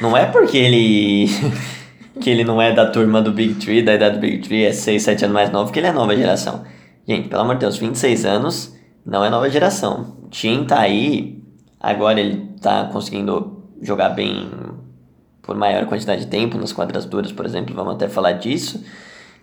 Não 0.00 0.16
é 0.16 0.24
porque 0.26 0.56
ele 0.56 1.26
que 2.20 2.30
ele 2.30 2.44
não 2.44 2.62
é 2.62 2.72
da 2.72 2.86
turma 2.86 3.20
do 3.20 3.32
Big 3.32 3.54
Tree, 3.54 3.82
da 3.82 3.94
idade 3.94 4.14
do 4.14 4.20
Big 4.20 4.38
Tree, 4.38 4.64
é 4.64 4.72
6, 4.72 5.02
7 5.02 5.24
anos 5.24 5.34
mais 5.34 5.50
novo, 5.50 5.72
que 5.72 5.80
ele 5.80 5.88
é 5.88 5.92
nova 5.92 6.16
geração. 6.16 6.62
Gente, 7.04 7.28
pelo 7.28 7.42
amor 7.42 7.56
de 7.56 7.62
Deus, 7.62 7.76
26 7.76 8.24
anos 8.24 8.72
não 9.04 9.24
é 9.24 9.28
nova 9.28 9.50
geração. 9.50 10.16
Tim 10.30 10.62
tá 10.64 10.78
aí, 10.78 11.42
agora 11.80 12.20
ele 12.20 12.54
tá 12.60 12.84
conseguindo 12.92 13.64
jogar 13.82 14.10
bem 14.10 14.48
por 15.42 15.56
maior 15.56 15.86
quantidade 15.86 16.22
de 16.22 16.26
tempo, 16.28 16.56
nas 16.56 16.72
quadras 16.72 17.04
duras, 17.04 17.32
por 17.32 17.44
exemplo, 17.44 17.74
vamos 17.74 17.94
até 17.94 18.08
falar 18.08 18.32
disso. 18.32 18.82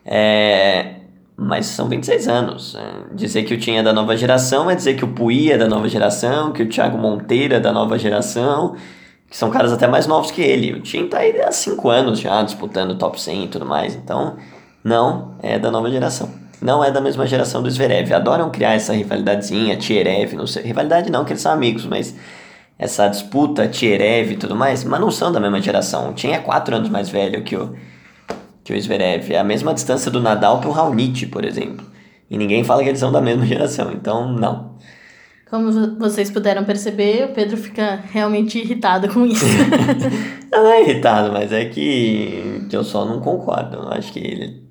É, 0.06 0.96
mas 1.36 1.66
são 1.68 1.88
26 1.88 2.28
anos. 2.28 2.76
É, 2.76 3.14
dizer 3.14 3.44
que 3.44 3.54
o 3.54 3.60
Tim 3.60 3.76
é 3.76 3.84
da 3.84 3.94
nova 3.94 4.16
geração 4.16 4.70
é 4.70 4.76
dizer 4.76 4.96
que 4.96 5.06
o 5.06 5.10
Pui 5.10 5.52
é 5.52 5.58
da 5.58 5.68
nova 5.68 5.88
geração, 5.88 6.52
que 6.52 6.64
o 6.64 6.70
Thiago 6.70 6.98
Monteiro 6.98 7.54
é 7.54 7.60
da 7.60 7.72
nova 7.72 7.98
geração, 8.00 8.76
que 9.30 9.38
são 9.38 9.50
caras 9.50 9.72
até 9.72 9.88
mais 9.88 10.08
novos 10.08 10.32
que 10.32 10.42
ele. 10.42 10.74
O 10.74 10.82
Tim 10.82 11.08
tá 11.08 11.20
aí 11.20 11.40
há 11.42 11.52
5 11.52 11.90
anos 11.90 12.20
já 12.20 12.42
disputando 12.44 12.92
o 12.92 12.96
top 12.96 13.22
100 13.22 13.44
e 13.44 13.48
tudo 13.48 13.66
mais, 13.66 13.96
então 13.96 14.38
não 14.84 15.36
é 15.42 15.60
da 15.60 15.70
nova 15.70 15.90
geração. 15.92 16.30
Não 16.62 16.84
é 16.84 16.92
da 16.92 17.00
mesma 17.00 17.26
geração 17.26 17.64
do 17.64 17.72
Zverev. 17.72 18.12
Adoram 18.14 18.50
criar 18.50 18.74
essa 18.74 18.92
rivalidadezinha, 18.92 19.78
Tierev, 19.78 20.34
não 20.36 20.46
sei. 20.46 20.64
Rivalidade 20.64 21.10
não, 21.10 21.24
que 21.24 21.32
eles 21.32 21.42
são 21.42 21.54
amigos, 21.54 21.86
mas 21.86 22.14
essa 22.80 23.10
disputa, 23.10 23.68
Tierev 23.68 24.32
e 24.32 24.38
tudo 24.38 24.56
mais, 24.56 24.86
mas 24.86 25.02
não 25.02 25.12
são 25.12 25.34
da 25.34 25.40
mesma 25.40 25.62
geração. 25.62 26.12
O 26.12 26.14
Tien 26.14 26.34
é 26.34 26.40
quatro 26.40 26.74
anos 26.74 26.90
mais 26.90 27.10
velho 27.10 27.44
que 27.44 27.58
o, 27.58 27.76
que 28.64 28.74
o 28.74 28.82
Zverev. 28.82 29.34
É 29.34 29.38
a 29.38 29.44
mesma 29.44 29.74
distância 29.74 30.10
do 30.10 30.22
Nadal 30.22 30.62
para 30.62 30.70
o 30.70 30.72
Raonic, 30.72 31.26
por 31.26 31.44
exemplo. 31.44 31.86
E 32.30 32.38
ninguém 32.38 32.64
fala 32.64 32.82
que 32.82 32.88
eles 32.88 33.02
são 33.02 33.12
da 33.12 33.20
mesma 33.20 33.46
geração, 33.46 33.92
então 33.92 34.32
não. 34.32 34.78
Como 35.50 35.98
vocês 35.98 36.32
puderam 36.32 36.64
perceber, 36.64 37.26
o 37.26 37.34
Pedro 37.34 37.58
fica 37.58 38.02
realmente 38.12 38.60
irritado 38.60 39.10
com 39.10 39.26
isso. 39.26 39.46
não 40.50 40.68
é 40.68 40.84
irritado, 40.84 41.34
mas 41.34 41.52
é 41.52 41.66
que, 41.66 42.66
que 42.70 42.78
eu 42.78 42.84
só 42.84 43.04
não 43.04 43.20
concordo. 43.20 43.78
Eu 43.78 43.90
acho 43.90 44.14
que 44.14 44.20
ele 44.20 44.64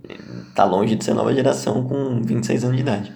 tá 0.55 0.65
longe 0.65 0.97
de 0.97 1.05
ser 1.05 1.12
nova 1.15 1.35
geração 1.35 1.85
com 1.85 2.23
26 2.23 2.65
anos 2.65 2.77
de 2.77 2.83
idade. 2.83 3.12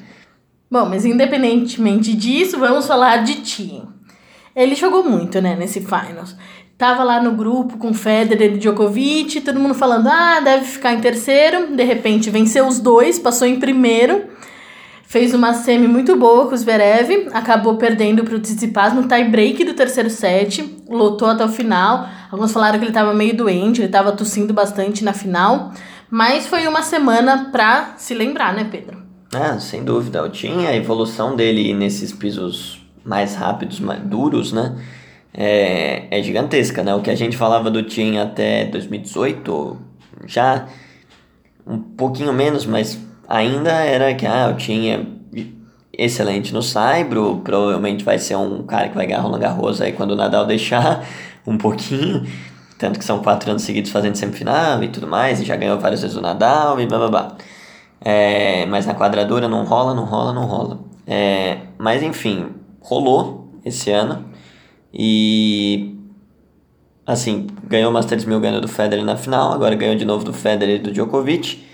Bom, 0.70 0.86
mas 0.86 1.04
independentemente 1.04 2.14
disso, 2.14 2.58
vamos 2.58 2.86
falar 2.86 3.18
de 3.18 3.36
Tien. 3.36 3.84
Ele 4.54 4.74
jogou 4.74 5.02
muito, 5.04 5.40
né, 5.40 5.56
nesse 5.56 5.80
Finals. 5.80 6.36
Tava 6.76 7.04
lá 7.04 7.22
no 7.22 7.32
grupo 7.32 7.78
com 7.78 7.94
Federer 7.94 8.54
e 8.54 8.58
Djokovic, 8.58 9.40
todo 9.40 9.60
mundo 9.60 9.74
falando, 9.74 10.08
ah, 10.08 10.40
deve 10.40 10.64
ficar 10.64 10.92
em 10.92 11.00
terceiro. 11.00 11.76
De 11.76 11.84
repente 11.84 12.28
venceu 12.28 12.66
os 12.66 12.80
dois, 12.80 13.18
passou 13.18 13.46
em 13.46 13.58
primeiro. 13.58 14.24
Fez 15.04 15.34
uma 15.34 15.52
semi 15.52 15.86
muito 15.86 16.16
boa 16.16 16.48
com 16.48 16.54
o 16.54 16.56
Zverev, 16.56 17.28
acabou 17.32 17.76
perdendo 17.76 18.24
para 18.24 18.34
o 18.34 18.40
Tsitsipas 18.40 18.94
no 18.94 19.06
tie 19.06 19.24
break 19.24 19.62
do 19.62 19.74
terceiro 19.74 20.08
set, 20.08 20.82
lotou 20.88 21.28
até 21.28 21.44
o 21.44 21.48
final. 21.48 22.08
Alguns 22.30 22.50
falaram 22.50 22.78
que 22.78 22.84
ele 22.84 22.90
estava 22.90 23.12
meio 23.12 23.36
doente, 23.36 23.80
ele 23.80 23.88
estava 23.88 24.12
tossindo 24.12 24.54
bastante 24.54 25.04
na 25.04 25.12
final, 25.12 25.70
mas 26.10 26.46
foi 26.46 26.66
uma 26.66 26.82
semana 26.82 27.50
para 27.52 27.94
se 27.98 28.14
lembrar, 28.14 28.54
né, 28.54 28.66
Pedro? 28.70 29.02
Ah, 29.34 29.60
sem 29.60 29.84
dúvida. 29.84 30.18
Eu 30.18 30.30
tinha 30.30 30.70
a 30.70 30.76
evolução 30.76 31.36
dele 31.36 31.74
nesses 31.74 32.12
pisos 32.12 32.81
mais 33.04 33.34
rápidos, 33.34 33.80
mais 33.80 34.00
duros, 34.00 34.52
né? 34.52 34.76
É, 35.34 36.06
é 36.10 36.22
gigantesca, 36.22 36.82
né? 36.82 36.94
O 36.94 37.00
que 37.00 37.10
a 37.10 37.14
gente 37.14 37.36
falava 37.36 37.70
do 37.70 37.82
Tim 37.82 38.18
até 38.18 38.66
2018, 38.66 39.76
já 40.26 40.66
um 41.66 41.78
pouquinho 41.78 42.32
menos, 42.32 42.66
mas 42.66 42.98
ainda 43.28 43.70
era 43.70 44.14
que 44.14 44.26
ah, 44.26 44.50
o 44.52 44.56
Tim 44.56 44.88
é 44.88 45.06
excelente 45.96 46.52
no 46.52 46.62
Saibro, 46.62 47.40
provavelmente 47.44 48.04
vai 48.04 48.18
ser 48.18 48.36
um 48.36 48.62
cara 48.64 48.88
que 48.88 48.94
vai 48.94 49.06
ganhar 49.06 49.20
Roland 49.20 49.40
Garros 49.40 49.80
aí 49.80 49.92
quando 49.92 50.12
o 50.12 50.16
Nadal 50.16 50.44
deixar 50.46 51.06
um 51.46 51.56
pouquinho, 51.56 52.26
tanto 52.78 52.98
que 52.98 53.04
são 53.04 53.20
quatro 53.20 53.50
anos 53.50 53.62
seguidos 53.62 53.90
fazendo 53.90 54.16
semifinal 54.16 54.82
e 54.82 54.88
tudo 54.88 55.06
mais, 55.06 55.40
e 55.40 55.44
já 55.44 55.56
ganhou 55.56 55.78
várias 55.78 56.02
vezes 56.02 56.16
o 56.16 56.20
Nadal 56.20 56.80
e 56.80 56.86
blá 56.86 56.98
blá 56.98 57.08
blá. 57.08 57.36
É, 58.04 58.66
mas 58.66 58.86
na 58.86 58.94
quadradura 58.94 59.48
não 59.48 59.64
rola, 59.64 59.94
não 59.94 60.04
rola, 60.04 60.32
não 60.32 60.44
rola. 60.44 60.80
É, 61.06 61.58
mas 61.78 62.02
enfim, 62.02 62.48
rolou 62.82 63.48
esse 63.64 63.90
ano. 63.90 64.26
E 64.92 65.96
assim, 67.06 67.46
ganhou 67.64 67.90
o 67.90 67.94
Masters 67.94 68.24
1000 68.24 68.40
ganhando 68.40 68.60
do 68.60 68.68
Federer 68.68 69.04
na 69.04 69.16
final, 69.16 69.52
agora 69.52 69.74
ganhou 69.74 69.96
de 69.96 70.04
novo 70.04 70.24
do 70.24 70.32
Federer 70.32 70.76
e 70.76 70.78
do 70.78 70.92
Djokovic. 70.92 71.64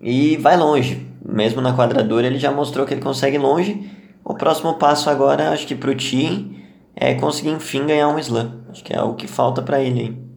E 0.00 0.36
vai 0.36 0.56
longe. 0.56 1.06
Mesmo 1.24 1.60
na 1.60 1.76
quadradura 1.76 2.26
ele 2.26 2.38
já 2.38 2.50
mostrou 2.50 2.84
que 2.84 2.94
ele 2.94 3.00
consegue 3.00 3.36
ir 3.36 3.40
longe. 3.40 3.88
O 4.24 4.34
próximo 4.34 4.74
passo 4.74 5.08
agora, 5.08 5.50
acho 5.50 5.66
que 5.66 5.74
pro 5.74 5.94
Tim 5.94 6.56
é 6.94 7.14
conseguir 7.14 7.50
enfim 7.50 7.86
ganhar 7.86 8.08
um 8.08 8.18
slam. 8.18 8.64
Acho 8.68 8.82
que 8.82 8.92
é 8.92 9.00
o 9.02 9.14
que 9.14 9.28
falta 9.28 9.62
para 9.62 9.80
ele. 9.80 10.00
Hein? 10.00 10.32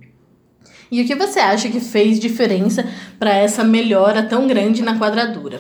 E 0.92 1.02
o 1.02 1.08
que 1.08 1.16
você 1.16 1.40
acha 1.40 1.70
que 1.70 1.80
fez 1.80 2.20
diferença 2.20 2.88
para 3.20 3.34
essa 3.34 3.64
melhora 3.64 4.24
tão 4.24 4.48
grande 4.48 4.84
na 4.84 5.00
quadradura? 5.00 5.60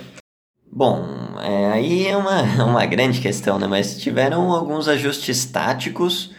Bom, 0.72 1.04
é, 1.46 1.72
aí 1.72 2.08
é 2.08 2.18
uma, 2.18 2.42
uma 2.66 2.86
grande 2.86 3.22
questão, 3.22 3.60
né? 3.60 3.68
Mas 3.68 4.00
tiveram 4.00 4.52
alguns 4.52 4.88
ajustes 4.88 5.46
táticos 5.46 6.34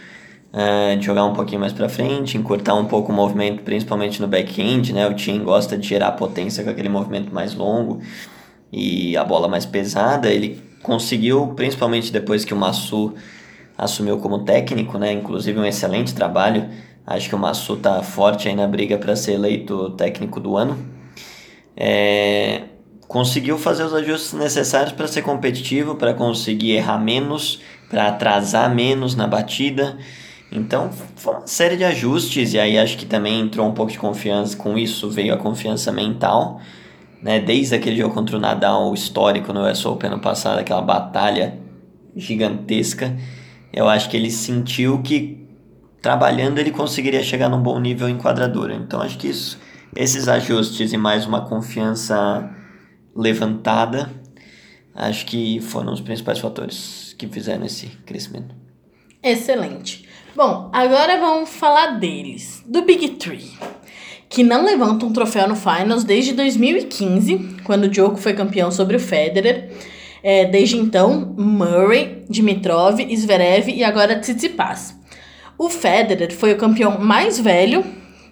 uh, 0.53 0.97
de 0.99 1.07
jogar 1.07 1.25
um 1.25 1.33
pouquinho 1.33 1.61
mais 1.61 1.73
para 1.73 1.89
frente, 1.89 2.37
encurtar 2.37 2.75
um 2.75 2.87
pouco 2.87 3.13
o 3.13 3.15
movimento, 3.15 3.63
principalmente 3.63 4.21
no 4.21 4.27
backhand, 4.27 4.93
né? 4.93 5.07
O 5.07 5.15
Tim 5.15 5.45
gosta 5.45 5.79
de 5.79 5.87
gerar 5.87 6.13
potência 6.13 6.65
com 6.65 6.71
aquele 6.71 6.89
movimento 6.89 7.33
mais 7.33 7.55
longo 7.55 8.01
e 8.73 9.17
a 9.17 9.25
bola 9.25 9.47
mais 9.47 9.65
pesada. 9.65 10.29
Ele 10.29 10.61
conseguiu, 10.83 11.55
principalmente 11.55 12.13
depois 12.13 12.45
que 12.45 12.53
o 12.53 12.57
Massu 12.57 13.15
assumiu 13.79 14.19
como 14.19 14.41
técnico, 14.41 14.99
né? 14.99 15.13
Inclusive 15.13 15.57
um 15.57 15.65
excelente 15.65 16.15
trabalho. 16.15 16.69
Acho 17.07 17.29
que 17.29 17.35
o 17.37 17.39
Massu 17.39 17.77
tá 17.77 18.03
forte 18.03 18.49
aí 18.49 18.57
na 18.57 18.67
briga 18.67 18.99
para 18.99 19.15
ser 19.15 19.35
eleito 19.35 19.91
técnico 19.91 20.41
do 20.41 20.57
ano. 20.57 20.77
É, 21.77 22.63
conseguiu 23.09 23.59
fazer 23.59 23.85
os 23.85 23.95
ajustes 23.95 24.33
necessários 24.33 24.93
para 24.93 25.07
ser 25.07 25.23
competitivo, 25.23 25.95
para 25.95 26.15
conseguir 26.15 26.73
errar 26.73 26.99
menos, 26.99 27.61
para 27.89 28.09
atrasar 28.09 28.75
menos 28.75 29.15
na 29.15 29.27
batida. 29.27 29.97
Então, 30.51 30.91
foi 31.17 31.35
uma 31.35 31.47
série 31.47 31.77
de 31.77 31.85
ajustes, 31.85 32.55
e 32.55 32.59
aí 32.59 32.79
acho 32.79 32.97
que 32.97 33.07
também 33.07 33.41
entrou 33.41 33.67
um 33.67 33.73
pouco 33.73 33.93
de 33.93 33.99
confiança, 33.99 34.57
com 34.57 34.79
isso 34.79 35.11
veio 35.11 35.35
a 35.35 35.37
confiança 35.37 35.91
mental, 35.93 36.61
né? 37.23 37.41
Desde 37.41 37.75
aquele 37.75 37.97
jogo 37.97 38.15
contra 38.15 38.37
o 38.37 38.41
Nadal 38.41 38.93
histórico 38.95 39.53
no 39.53 39.69
US 39.69 39.85
Open 39.85 40.11
ano 40.11 40.21
passado, 40.21 40.59
aquela 40.59 40.83
batalha 40.83 41.59
gigantesca, 42.15 43.17
eu 43.73 43.89
acho 43.89 44.09
que 44.09 44.17
ele 44.17 44.31
sentiu 44.31 45.03
que 45.03 45.45
trabalhando 46.01 46.59
ele 46.59 46.71
conseguiria 46.71 47.23
chegar 47.23 47.49
num 47.49 47.61
bom 47.61 47.79
nível 47.81 48.09
em 48.09 48.17
quadradura. 48.17 48.75
Então, 48.75 49.01
acho 49.01 49.19
que 49.19 49.29
isso, 49.29 49.59
esses 49.95 50.29
ajustes 50.29 50.93
e 50.93 50.97
mais 50.97 51.27
uma 51.27 51.43
confiança 51.43 52.49
levantada, 53.17 54.11
acho 54.95 55.25
que 55.27 55.61
foram 55.61 55.93
os 55.93 56.01
principais 56.01 56.39
fatores 56.39 57.15
que 57.19 57.27
fizeram 57.27 57.65
esse 57.65 57.87
crescimento. 58.05 58.55
Excelente. 59.23 60.07
Bom, 60.35 60.71
agora 60.73 61.19
vamos 61.19 61.51
falar 61.51 61.99
deles, 61.99 62.63
do 62.67 62.83
Big 62.83 63.09
Three, 63.11 63.51
que 64.29 64.43
não 64.43 64.65
levantam 64.65 65.09
um 65.09 65.13
troféu 65.13 65.49
no 65.49 65.57
Finals 65.57 66.05
desde 66.05 66.35
2015, 66.35 67.57
quando 67.65 67.85
o 67.85 67.89
Djoko 67.89 68.19
foi 68.19 68.35
campeão 68.35 68.71
sobre 68.71 68.97
o 68.97 69.01
Federer. 69.01 69.71
É, 70.23 70.45
desde 70.45 70.77
então, 70.77 71.35
Murray, 71.39 72.25
Dimitrov, 72.29 73.01
Zverev 73.17 73.71
e 73.71 73.83
agora 73.83 74.19
Tsitsipas. 74.19 74.95
O 75.59 75.71
Federer 75.71 76.33
foi 76.35 76.53
o 76.53 76.59
campeão 76.59 76.99
mais 76.99 77.39
velho 77.39 77.85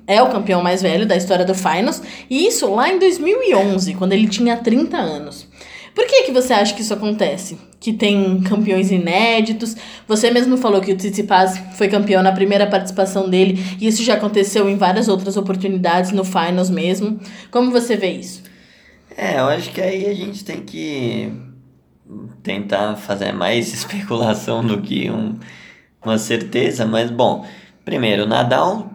é 0.06 0.22
o 0.22 0.30
campeão 0.30 0.62
mais 0.62 0.82
velho 0.82 1.06
da 1.06 1.16
história 1.16 1.44
do 1.44 1.54
Finals, 1.54 2.02
e 2.28 2.46
isso 2.46 2.72
lá 2.74 2.90
em 2.90 2.98
2011, 2.98 3.94
quando 3.94 4.12
ele 4.12 4.28
tinha 4.28 4.56
30 4.56 4.96
anos. 4.96 5.48
Por 5.94 6.06
que, 6.06 6.24
que 6.24 6.32
você 6.32 6.52
acha 6.52 6.74
que 6.74 6.82
isso 6.82 6.92
acontece? 6.92 7.56
Que 7.78 7.92
tem 7.92 8.40
campeões 8.42 8.90
inéditos. 8.90 9.76
Você 10.08 10.28
mesmo 10.28 10.56
falou 10.56 10.80
que 10.80 10.92
o 10.92 10.96
Tsitsipas 10.96 11.56
foi 11.76 11.86
campeão 11.86 12.20
na 12.20 12.32
primeira 12.32 12.66
participação 12.66 13.30
dele, 13.30 13.62
e 13.80 13.86
isso 13.86 14.02
já 14.02 14.14
aconteceu 14.14 14.68
em 14.68 14.76
várias 14.76 15.08
outras 15.08 15.36
oportunidades 15.36 16.10
no 16.10 16.24
Finals 16.24 16.68
mesmo. 16.68 17.20
Como 17.50 17.70
você 17.70 17.96
vê 17.96 18.10
isso? 18.10 18.42
É, 19.16 19.38
eu 19.38 19.44
acho 19.44 19.70
que 19.70 19.80
aí 19.80 20.06
a 20.06 20.14
gente 20.14 20.44
tem 20.44 20.62
que 20.62 21.32
tentar 22.42 22.96
fazer 22.96 23.32
mais 23.32 23.72
especulação 23.72 24.64
do 24.64 24.82
que 24.82 25.08
um, 25.10 25.38
uma 26.04 26.18
certeza, 26.18 26.84
mas 26.84 27.10
bom, 27.10 27.46
primeiro, 27.84 28.26
Nadal 28.26 28.93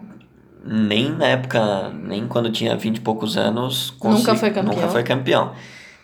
nem 0.64 1.10
na 1.10 1.26
época, 1.26 1.90
nem 1.90 2.26
quando 2.26 2.50
tinha 2.50 2.76
20 2.76 2.96
e 2.96 3.00
poucos 3.00 3.36
anos, 3.36 3.94
nunca 4.02 4.34
foi 4.34 4.50
campeão. 4.50 4.74
Nunca 4.74 4.88
foi 4.88 5.02
campeão. 5.02 5.52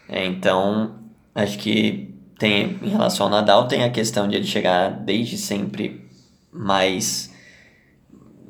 É, 0.09 0.25
então, 0.25 0.97
acho 1.35 1.59
que 1.59 2.15
tem, 2.39 2.79
em 2.83 2.89
relação 2.89 3.27
ao 3.27 3.33
Nadal, 3.33 3.67
tem 3.67 3.85
a 3.85 3.91
questão 3.91 4.29
de 4.29 4.37
ele 4.37 4.47
chegar 4.47 4.91
desde 4.91 5.37
sempre 5.37 6.07
mais 6.53 7.35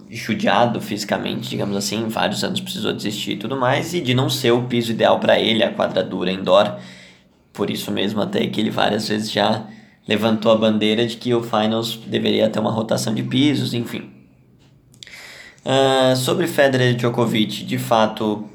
judiado 0.08 0.80
fisicamente, 0.80 1.50
digamos 1.50 1.76
assim, 1.76 2.06
vários 2.08 2.44
anos 2.44 2.60
precisou 2.60 2.92
desistir 2.92 3.32
e 3.32 3.36
tudo 3.36 3.56
mais, 3.56 3.92
e 3.92 4.00
de 4.00 4.14
não 4.14 4.30
ser 4.30 4.52
o 4.52 4.62
piso 4.62 4.92
ideal 4.92 5.18
para 5.18 5.38
ele, 5.38 5.64
a 5.64 5.72
quadradura 5.72 6.30
indoor. 6.30 6.76
Por 7.52 7.70
isso 7.70 7.90
mesmo, 7.90 8.20
até 8.20 8.46
que 8.46 8.60
ele 8.60 8.70
várias 8.70 9.08
vezes 9.08 9.30
já 9.30 9.66
levantou 10.06 10.52
a 10.52 10.56
bandeira 10.56 11.06
de 11.06 11.16
que 11.16 11.34
o 11.34 11.42
Finals 11.42 11.96
deveria 12.06 12.48
ter 12.48 12.60
uma 12.60 12.70
rotação 12.70 13.12
de 13.12 13.22
pisos, 13.22 13.74
enfim. 13.74 14.15
Uh, 15.66 16.14
sobre 16.14 16.46
Federer 16.46 16.92
e 16.92 16.94
Djokovic, 16.94 17.64
de 17.64 17.76
fato 17.76 18.48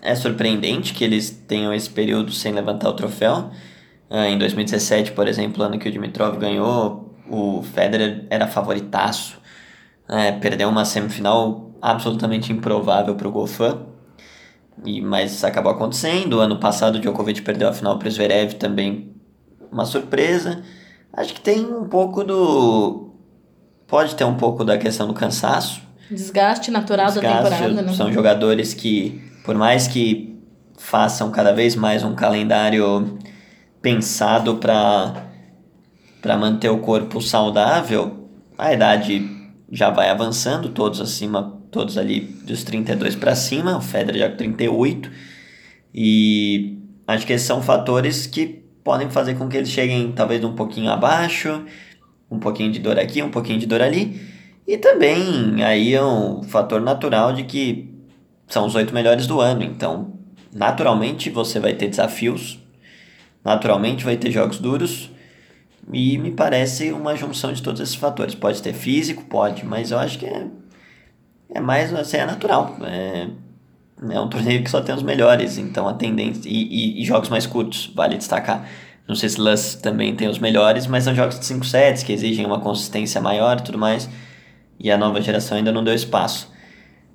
é 0.00 0.14
surpreendente 0.14 0.94
que 0.94 1.04
eles 1.04 1.28
tenham 1.28 1.70
esse 1.70 1.90
período 1.90 2.32
sem 2.32 2.50
levantar 2.50 2.88
o 2.88 2.94
troféu. 2.94 3.50
Uh, 4.08 4.24
em 4.24 4.38
2017, 4.38 5.12
por 5.12 5.28
exemplo, 5.28 5.62
ano 5.62 5.78
que 5.78 5.86
o 5.86 5.92
Dimitrov 5.92 6.38
ganhou, 6.38 7.14
o 7.28 7.62
Federer 7.62 8.24
era 8.30 8.46
favoritaço. 8.46 9.38
Uh, 10.08 10.40
perdeu 10.40 10.70
uma 10.70 10.86
semifinal 10.86 11.72
absolutamente 11.82 12.50
improvável 12.50 13.14
para 13.16 13.28
o 13.28 13.30
Goffin. 13.30 13.78
E, 14.82 15.02
mas 15.02 15.44
acabou 15.44 15.72
acontecendo. 15.72 16.40
Ano 16.40 16.58
passado 16.58 16.94
o 16.94 17.00
Djokovic 17.00 17.42
perdeu 17.42 17.68
a 17.68 17.72
final 17.74 17.98
para 17.98 18.08
o 18.08 18.10
Zverev 18.10 18.54
também. 18.54 19.14
Uma 19.70 19.84
surpresa. 19.84 20.62
Acho 21.12 21.34
que 21.34 21.40
tem 21.42 21.66
um 21.66 21.86
pouco 21.86 22.24
do. 22.24 23.10
Pode 23.86 24.14
ter 24.14 24.24
um 24.24 24.36
pouco 24.36 24.64
da 24.64 24.78
questão 24.78 25.06
do 25.06 25.12
cansaço. 25.12 25.89
Desgaste 26.10 26.70
natural 26.70 27.06
Desgaste, 27.06 27.50
da 27.50 27.50
temporada, 27.50 27.82
né? 27.82 27.92
São 27.92 28.12
jogadores 28.12 28.74
que, 28.74 29.20
por 29.44 29.54
mais 29.54 29.86
que 29.86 30.36
façam 30.78 31.30
cada 31.30 31.52
vez 31.52 31.76
mais 31.76 32.02
um 32.02 32.14
calendário 32.14 33.18
pensado 33.80 34.56
para 34.56 35.28
para 36.20 36.36
manter 36.36 36.68
o 36.68 36.78
corpo 36.78 37.18
saudável, 37.20 38.28
a 38.58 38.74
idade 38.74 39.26
já 39.72 39.88
vai 39.88 40.10
avançando, 40.10 40.68
todos 40.68 41.00
acima, 41.00 41.58
todos 41.70 41.96
ali 41.96 42.20
dos 42.20 42.62
32 42.62 43.16
para 43.16 43.34
cima, 43.34 43.78
o 43.78 43.80
Federer 43.80 44.20
já 44.20 44.28
com 44.28 44.36
38. 44.36 45.10
E 45.94 46.78
acho 47.06 47.26
que 47.26 47.32
esses 47.32 47.46
são 47.46 47.62
fatores 47.62 48.26
que 48.26 48.62
podem 48.84 49.08
fazer 49.08 49.34
com 49.36 49.48
que 49.48 49.56
eles 49.56 49.70
cheguem 49.70 50.12
talvez 50.12 50.44
um 50.44 50.54
pouquinho 50.54 50.90
abaixo, 50.90 51.64
um 52.30 52.38
pouquinho 52.38 52.70
de 52.70 52.78
dor 52.80 52.98
aqui, 52.98 53.22
um 53.22 53.30
pouquinho 53.30 53.58
de 53.58 53.66
dor 53.66 53.80
ali. 53.80 54.20
E 54.70 54.78
também 54.78 55.64
aí 55.64 55.94
é 55.94 56.04
um 56.04 56.44
fator 56.44 56.80
natural 56.80 57.32
de 57.32 57.42
que 57.42 57.92
são 58.46 58.66
os 58.66 58.76
oito 58.76 58.94
melhores 58.94 59.26
do 59.26 59.40
ano, 59.40 59.64
então 59.64 60.12
naturalmente 60.54 61.28
você 61.28 61.58
vai 61.58 61.74
ter 61.74 61.88
desafios, 61.88 62.56
naturalmente 63.44 64.04
vai 64.04 64.16
ter 64.16 64.30
jogos 64.30 64.60
duros. 64.60 65.10
E 65.92 66.16
me 66.18 66.30
parece 66.30 66.92
uma 66.92 67.16
junção 67.16 67.52
de 67.52 67.60
todos 67.60 67.80
esses 67.80 67.96
fatores. 67.96 68.36
Pode 68.36 68.62
ter 68.62 68.72
físico, 68.72 69.24
pode, 69.24 69.66
mas 69.66 69.90
eu 69.90 69.98
acho 69.98 70.20
que 70.20 70.26
é, 70.26 70.46
é 71.52 71.60
mais 71.60 71.92
assim, 71.92 72.18
é 72.18 72.24
natural. 72.24 72.76
É, 72.84 73.26
é 74.08 74.20
um 74.20 74.28
torneio 74.28 74.62
que 74.62 74.70
só 74.70 74.80
tem 74.80 74.94
os 74.94 75.02
melhores, 75.02 75.58
então 75.58 75.88
a 75.88 75.94
tendência. 75.94 76.48
E, 76.48 76.54
e, 76.54 77.02
e 77.02 77.04
jogos 77.04 77.28
mais 77.28 77.44
curtos, 77.44 77.90
vale 77.92 78.16
destacar. 78.16 78.68
Não 79.08 79.16
sei 79.16 79.30
se 79.30 79.40
Lus 79.40 79.74
também 79.74 80.14
tem 80.14 80.28
os 80.28 80.38
melhores, 80.38 80.86
mas 80.86 81.02
são 81.02 81.12
jogos 81.12 81.40
de 81.40 81.44
5 81.44 81.66
sets 81.66 82.04
que 82.04 82.12
exigem 82.12 82.46
uma 82.46 82.60
consistência 82.60 83.20
maior 83.20 83.58
e 83.58 83.64
tudo 83.64 83.76
mais. 83.76 84.08
E 84.80 84.90
a 84.90 84.96
nova 84.96 85.20
geração 85.20 85.58
ainda 85.58 85.70
não 85.70 85.84
deu 85.84 85.94
espaço. 85.94 86.50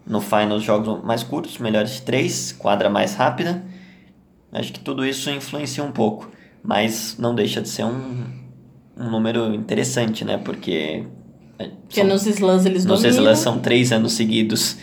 No 0.06 0.22
final, 0.22 0.60
jogos 0.60 1.04
mais 1.04 1.24
curtos, 1.24 1.58
melhores 1.58 1.96
de 1.96 2.02
3, 2.04 2.52
quadra 2.54 2.92
mais 2.92 3.16
rápida. 3.16 3.64
Acho 4.54 4.72
que 4.72 4.80
tudo 4.80 5.04
isso 5.04 5.30
influencia 5.32 5.84
um 5.84 5.92
pouco, 5.92 6.30
mas 6.64 7.16
não 7.18 7.34
deixa 7.34 7.62
de 7.62 7.68
ser 7.68 7.84
um, 7.84 8.24
um 8.96 9.10
número 9.10 9.54
interessante, 9.54 10.24
né? 10.24 10.38
Porque. 10.38 11.04
É, 11.58 11.68
Porque 11.68 12.02
são, 12.02 12.06
nos 12.08 12.28
slams 12.28 12.66
eles 12.68 12.86
nos 12.86 13.02
dominam. 13.02 13.10
Nos 13.10 13.18
slams 13.18 13.40
são 13.40 13.60
três 13.60 13.92
anos 13.92 14.14
seguidos 14.14 14.78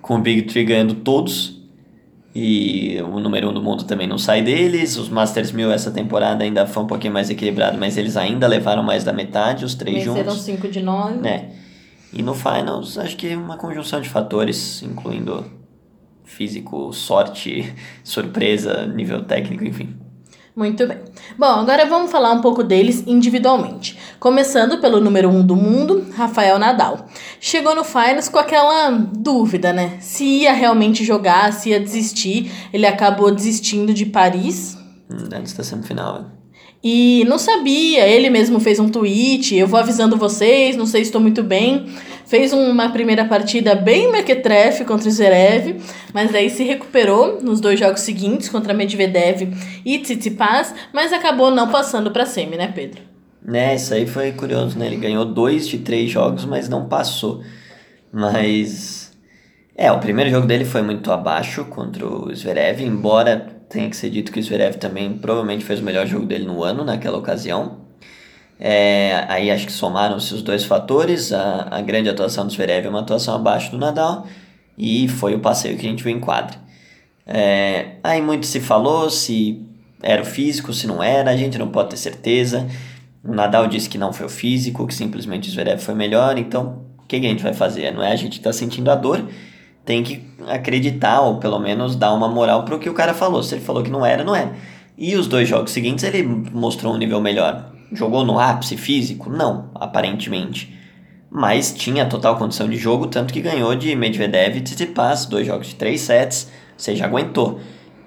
com 0.00 0.14
o 0.14 0.18
Big 0.20 0.42
Tree 0.42 0.64
ganhando 0.64 0.94
todos. 0.94 1.58
E 2.34 3.00
o 3.02 3.18
número 3.18 3.50
um 3.50 3.52
do 3.52 3.60
mundo 3.60 3.82
também 3.82 4.06
não 4.06 4.16
sai 4.16 4.42
deles. 4.42 4.96
Os 4.96 5.08
Masters 5.08 5.50
1000 5.50 5.72
essa 5.72 5.90
temporada 5.90 6.44
ainda 6.44 6.66
foi 6.66 6.84
um 6.84 6.86
pouquinho 6.86 7.12
mais 7.12 7.28
equilibrado, 7.30 7.76
mas 7.76 7.96
eles 7.96 8.16
ainda 8.16 8.46
levaram 8.46 8.82
mais 8.82 9.02
da 9.02 9.12
metade, 9.12 9.64
os 9.64 9.74
três 9.74 10.04
Venceram 10.04 10.30
juntos. 10.30 10.46
Venceram 10.46 10.60
5 10.62 10.68
de 10.72 10.80
9. 10.80 11.28
É. 11.28 11.48
E 12.12 12.22
no 12.22 12.34
Finals, 12.34 12.96
acho 12.96 13.16
que 13.16 13.28
é 13.28 13.36
uma 13.36 13.56
conjunção 13.56 14.00
de 14.00 14.08
fatores, 14.08 14.82
incluindo 14.82 15.44
físico, 16.24 16.92
sorte, 16.92 17.74
surpresa, 18.04 18.86
nível 18.86 19.24
técnico, 19.24 19.64
enfim. 19.64 19.96
Muito 20.58 20.88
bem. 20.88 20.98
Bom, 21.38 21.46
agora 21.46 21.86
vamos 21.86 22.10
falar 22.10 22.32
um 22.32 22.40
pouco 22.40 22.64
deles 22.64 23.04
individualmente. 23.06 23.96
Começando 24.18 24.80
pelo 24.80 25.00
número 25.00 25.28
1 25.28 25.36
um 25.36 25.46
do 25.46 25.54
mundo, 25.54 26.04
Rafael 26.16 26.58
Nadal. 26.58 27.06
Chegou 27.38 27.76
no 27.76 27.84
Finals 27.84 28.28
com 28.28 28.40
aquela 28.40 28.90
dúvida, 28.90 29.72
né? 29.72 29.98
Se 30.00 30.24
ia 30.24 30.52
realmente 30.52 31.04
jogar, 31.04 31.52
se 31.52 31.70
ia 31.70 31.78
desistir. 31.78 32.50
Ele 32.72 32.86
acabou 32.86 33.30
desistindo 33.30 33.94
de 33.94 34.06
Paris. 34.06 34.76
Hum, 35.08 35.28
antes 35.32 35.52
da 35.52 35.62
semifinal, 35.62 36.22
né? 36.22 36.37
E 36.82 37.24
não 37.26 37.38
sabia, 37.38 38.06
ele 38.06 38.30
mesmo 38.30 38.60
fez 38.60 38.78
um 38.78 38.88
tweet, 38.88 39.56
eu 39.56 39.66
vou 39.66 39.80
avisando 39.80 40.16
vocês, 40.16 40.76
não 40.76 40.86
sei 40.86 41.02
se 41.02 41.08
estou 41.08 41.20
muito 41.20 41.42
bem. 41.42 41.86
Fez 42.24 42.52
uma 42.52 42.90
primeira 42.90 43.24
partida 43.24 43.74
bem 43.74 44.12
mequetrefe 44.12 44.84
contra 44.84 45.08
o 45.08 45.10
Zverev, 45.10 45.76
mas 46.12 46.30
daí 46.30 46.48
se 46.50 46.62
recuperou 46.62 47.42
nos 47.42 47.60
dois 47.60 47.80
jogos 47.80 48.00
seguintes 48.02 48.48
contra 48.48 48.74
Medvedev 48.74 49.52
e 49.84 49.98
Tsitsipas, 49.98 50.74
mas 50.92 51.12
acabou 51.12 51.50
não 51.50 51.68
passando 51.68 52.10
para 52.10 52.26
semi, 52.26 52.56
né, 52.56 52.70
Pedro? 52.72 53.02
É, 53.50 53.74
isso 53.74 53.94
aí 53.94 54.06
foi 54.06 54.32
curioso, 54.32 54.78
né? 54.78 54.86
Ele 54.86 54.96
ganhou 54.96 55.24
dois 55.24 55.66
de 55.66 55.78
três 55.78 56.10
jogos, 56.10 56.44
mas 56.44 56.68
não 56.68 56.86
passou. 56.86 57.42
Mas 58.12 59.12
é, 59.74 59.90
o 59.90 59.98
primeiro 59.98 60.30
jogo 60.30 60.46
dele 60.46 60.64
foi 60.64 60.82
muito 60.82 61.10
abaixo 61.10 61.64
contra 61.64 62.06
o 62.06 62.34
Zverev, 62.34 62.82
embora 62.82 63.57
tenha 63.68 63.88
que 63.88 63.96
ser 63.96 64.10
dito 64.10 64.32
que 64.32 64.40
o 64.40 64.42
Zverev 64.42 64.76
também 64.76 65.12
provavelmente 65.18 65.64
fez 65.64 65.80
o 65.80 65.82
melhor 65.82 66.06
jogo 66.06 66.26
dele 66.26 66.44
no 66.44 66.62
ano 66.62 66.84
naquela 66.84 67.18
ocasião. 67.18 67.78
É, 68.60 69.24
aí 69.28 69.50
acho 69.50 69.66
que 69.66 69.72
somaram-se 69.72 70.34
os 70.34 70.42
dois 70.42 70.64
fatores. 70.64 71.32
A, 71.32 71.68
a 71.70 71.80
grande 71.80 72.08
atuação 72.08 72.46
do 72.46 72.52
Zverev 72.52 72.86
é 72.86 72.88
uma 72.88 73.00
atuação 73.00 73.34
abaixo 73.34 73.70
do 73.70 73.78
Nadal 73.78 74.26
e 74.76 75.08
foi 75.08 75.34
o 75.34 75.40
passeio 75.40 75.76
que 75.76 75.86
a 75.86 75.90
gente 75.90 76.02
viu 76.02 76.14
em 76.14 76.20
quadra. 76.20 76.56
É, 77.26 77.96
aí 78.02 78.22
muito 78.22 78.46
se 78.46 78.60
falou 78.60 79.10
se 79.10 79.62
era 80.02 80.22
o 80.22 80.24
físico, 80.24 80.72
se 80.72 80.86
não 80.86 81.02
era, 81.02 81.30
a 81.30 81.36
gente 81.36 81.58
não 81.58 81.68
pode 81.68 81.90
ter 81.90 81.96
certeza. 81.96 82.66
O 83.22 83.34
Nadal 83.34 83.66
disse 83.66 83.88
que 83.88 83.98
não 83.98 84.12
foi 84.12 84.26
o 84.26 84.28
físico, 84.28 84.86
que 84.86 84.94
simplesmente 84.94 85.48
o 85.48 85.52
Zverev 85.52 85.80
foi 85.80 85.94
melhor, 85.94 86.38
então 86.38 86.82
o 86.98 87.02
que, 87.06 87.20
que 87.20 87.26
a 87.26 87.28
gente 87.28 87.42
vai 87.42 87.52
fazer? 87.52 87.90
Não 87.92 88.02
é 88.02 88.12
a 88.12 88.16
gente 88.16 88.32
que 88.32 88.38
está 88.38 88.52
sentindo 88.52 88.90
a 88.90 88.94
dor, 88.94 89.28
tem 89.88 90.02
que 90.02 90.22
acreditar, 90.46 91.22
ou 91.22 91.38
pelo 91.38 91.58
menos 91.58 91.96
dar 91.96 92.12
uma 92.12 92.28
moral 92.28 92.62
para 92.62 92.76
o 92.76 92.78
que 92.78 92.90
o 92.90 92.92
cara 92.92 93.14
falou. 93.14 93.42
Se 93.42 93.54
ele 93.54 93.64
falou 93.64 93.82
que 93.82 93.90
não 93.90 94.04
era, 94.04 94.22
não 94.22 94.36
é. 94.36 94.52
E 94.98 95.16
os 95.16 95.26
dois 95.26 95.48
jogos 95.48 95.70
seguintes 95.70 96.04
ele 96.04 96.22
mostrou 96.52 96.92
um 96.92 96.98
nível 96.98 97.22
melhor. 97.22 97.72
Jogou 97.90 98.22
no 98.22 98.38
ápice 98.38 98.76
físico? 98.76 99.30
Não, 99.30 99.70
aparentemente. 99.74 100.76
Mas 101.30 101.72
tinha 101.72 102.04
total 102.04 102.36
condição 102.36 102.68
de 102.68 102.76
jogo, 102.76 103.06
tanto 103.06 103.32
que 103.32 103.40
ganhou 103.40 103.74
de 103.74 103.96
Medvedev 103.96 104.58
e 104.58 104.60
Tsitsipas, 104.60 105.24
dois 105.24 105.46
jogos 105.46 105.68
de 105.68 105.74
três 105.76 106.02
sets, 106.02 106.50
ou 106.74 106.78
seja, 106.78 107.06
aguentou. 107.06 107.58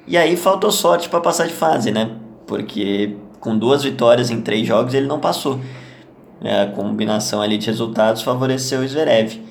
E 0.06 0.16
aí 0.18 0.38
faltou 0.38 0.72
sorte 0.72 1.10
para 1.10 1.20
passar 1.20 1.48
de 1.48 1.54
fase, 1.54 1.90
né? 1.90 2.12
Porque 2.46 3.16
com 3.40 3.58
duas 3.58 3.84
vitórias 3.84 4.30
em 4.30 4.40
três 4.40 4.68
jogos 4.68 4.94
ele 4.94 5.08
não 5.08 5.20
passou. 5.20 5.60
A 6.44 6.68
combinação 6.76 7.42
ali 7.42 7.58
de 7.58 7.66
resultados 7.66 8.22
favoreceu 8.22 8.82
o 8.82 8.88
Zverev. 8.88 9.50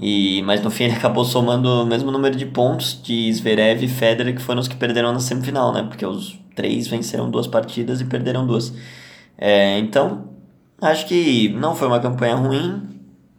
E, 0.00 0.42
mas 0.42 0.62
no 0.62 0.70
fim 0.70 0.84
ele 0.84 0.94
acabou 0.94 1.24
somando 1.24 1.68
o 1.82 1.86
mesmo 1.86 2.10
número 2.10 2.34
de 2.36 2.46
pontos 2.46 3.00
de 3.02 3.32
Zverev 3.32 3.84
e 3.84 3.88
Federer, 3.88 4.34
que 4.34 4.42
foram 4.42 4.60
os 4.60 4.68
que 4.68 4.76
perderam 4.76 5.12
na 5.12 5.20
semifinal, 5.20 5.72
né? 5.72 5.84
Porque 5.84 6.04
os 6.04 6.38
três 6.54 6.88
venceram 6.88 7.30
duas 7.30 7.46
partidas 7.46 8.00
e 8.00 8.04
perderam 8.04 8.46
duas. 8.46 8.72
É, 9.38 9.78
então, 9.78 10.28
acho 10.80 11.06
que 11.06 11.48
não 11.50 11.74
foi 11.74 11.88
uma 11.88 12.00
campanha 12.00 12.34
ruim. 12.34 12.88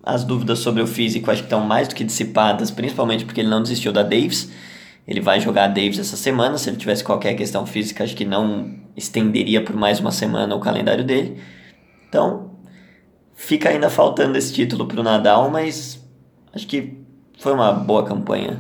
As 0.06 0.24
dúvidas 0.24 0.60
sobre 0.60 0.82
o 0.82 0.88
físico 0.88 1.32
acho 1.32 1.42
que 1.42 1.46
estão 1.46 1.62
mais 1.62 1.88
do 1.88 1.96
que 1.96 2.04
dissipadas, 2.04 2.70
principalmente 2.70 3.24
porque 3.24 3.40
ele 3.40 3.50
não 3.50 3.62
desistiu 3.62 3.92
da 3.94 4.04
Davis. 4.04 4.52
Ele 5.08 5.22
vai 5.22 5.40
jogar 5.40 5.66
a 5.66 5.68
Davis 5.68 6.00
essa 6.00 6.18
semana. 6.18 6.58
Se 6.58 6.70
ele 6.70 6.78
tivesse 6.78 7.04
qualquer 7.04 7.34
questão 7.36 7.66
física, 7.66 8.04
acho 8.04 8.16
que 8.16 8.26
não 8.26 8.74
estenderia 8.96 9.64
por 9.64 9.76
mais 9.76 10.00
uma 10.00 10.12
semana 10.12 10.56
o 10.56 10.60
calendário 10.60 11.04
dele. 11.04 11.42
Então, 12.08 12.52
fica 13.34 13.70
ainda 13.70 13.90
faltando 13.90 14.38
esse 14.38 14.54
título 14.54 14.86
para 14.86 15.00
o 15.00 15.04
Nadal, 15.04 15.50
mas 15.50 16.03
Acho 16.54 16.68
que 16.68 16.98
foi 17.40 17.54
uma 17.54 17.72
boa 17.74 18.04
campanha. 18.04 18.60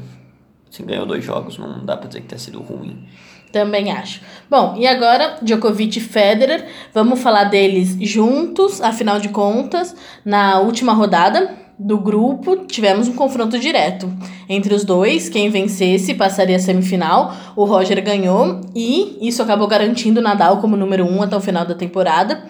Assim, 0.71 0.85
ganhou 0.85 1.05
dois 1.05 1.23
jogos, 1.23 1.57
não 1.57 1.85
dá 1.85 1.95
pra 1.95 2.07
dizer 2.07 2.21
que 2.21 2.27
tenha 2.27 2.39
sido 2.39 2.59
ruim. 2.59 3.07
Também 3.51 3.91
acho. 3.91 4.19
Bom, 4.49 4.75
e 4.77 4.87
agora 4.87 5.37
Djokovic 5.43 5.99
e 5.99 6.01
Federer, 6.01 6.65
vamos 6.91 7.21
falar 7.21 7.43
deles 7.43 7.95
juntos, 8.01 8.81
afinal 8.81 9.19
de 9.19 9.29
contas, 9.29 9.95
na 10.25 10.59
última 10.59 10.91
rodada 10.91 11.55
do 11.77 11.99
grupo, 11.99 12.65
tivemos 12.65 13.07
um 13.07 13.13
confronto 13.13 13.59
direto 13.59 14.11
entre 14.49 14.73
os 14.73 14.83
dois, 14.83 15.29
quem 15.29 15.49
vencesse 15.49 16.15
passaria 16.15 16.55
a 16.55 16.59
semifinal, 16.59 17.33
o 17.55 17.65
Roger 17.65 18.03
ganhou 18.03 18.61
e 18.75 19.19
isso 19.27 19.41
acabou 19.41 19.67
garantindo 19.67 20.19
o 20.19 20.23
Nadal 20.23 20.57
como 20.57 20.75
número 20.75 21.05
um 21.05 21.21
até 21.21 21.35
o 21.35 21.41
final 21.41 21.65
da 21.65 21.75
temporada. 21.75 22.43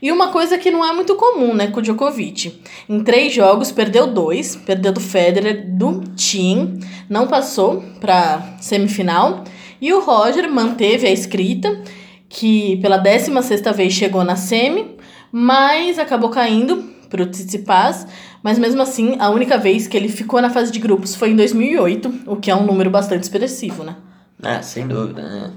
E 0.00 0.12
uma 0.12 0.28
coisa 0.28 0.56
que 0.56 0.70
não 0.70 0.84
é 0.84 0.92
muito 0.92 1.16
comum, 1.16 1.54
né, 1.54 1.68
com 1.68 1.80
o 1.80 1.82
Djokovic. 1.82 2.60
Em 2.88 3.02
três 3.02 3.32
jogos, 3.34 3.72
perdeu 3.72 4.06
dois. 4.06 4.54
Perdeu 4.56 4.92
do 4.92 5.00
Federer, 5.00 5.66
do 5.76 6.02
Team. 6.16 6.78
Não 7.08 7.26
passou 7.26 7.82
para 8.00 8.56
semifinal. 8.60 9.44
E 9.80 9.92
o 9.92 10.00
Roger 10.00 10.50
manteve 10.50 11.06
a 11.06 11.10
escrita, 11.10 11.80
que 12.28 12.76
pela 12.78 12.96
16 12.96 13.62
vez 13.76 13.92
chegou 13.92 14.24
na 14.24 14.36
semi, 14.36 14.96
mas 15.30 15.98
acabou 15.98 16.30
caindo 16.30 16.84
para 17.08 17.22
o 17.22 17.26
Tsitsipas. 17.26 18.06
Mas 18.42 18.58
mesmo 18.58 18.82
assim, 18.82 19.16
a 19.18 19.30
única 19.30 19.58
vez 19.58 19.86
que 19.86 19.96
ele 19.96 20.08
ficou 20.08 20.40
na 20.40 20.50
fase 20.50 20.70
de 20.70 20.78
grupos 20.78 21.14
foi 21.14 21.30
em 21.30 21.36
2008, 21.36 22.22
o 22.26 22.36
que 22.36 22.50
é 22.50 22.54
um 22.54 22.64
número 22.64 22.90
bastante 22.90 23.24
expressivo, 23.24 23.82
né? 23.82 23.96
Ah, 24.42 24.62
sem 24.62 24.86
dúvida, 24.86 25.22
né? 25.22 25.50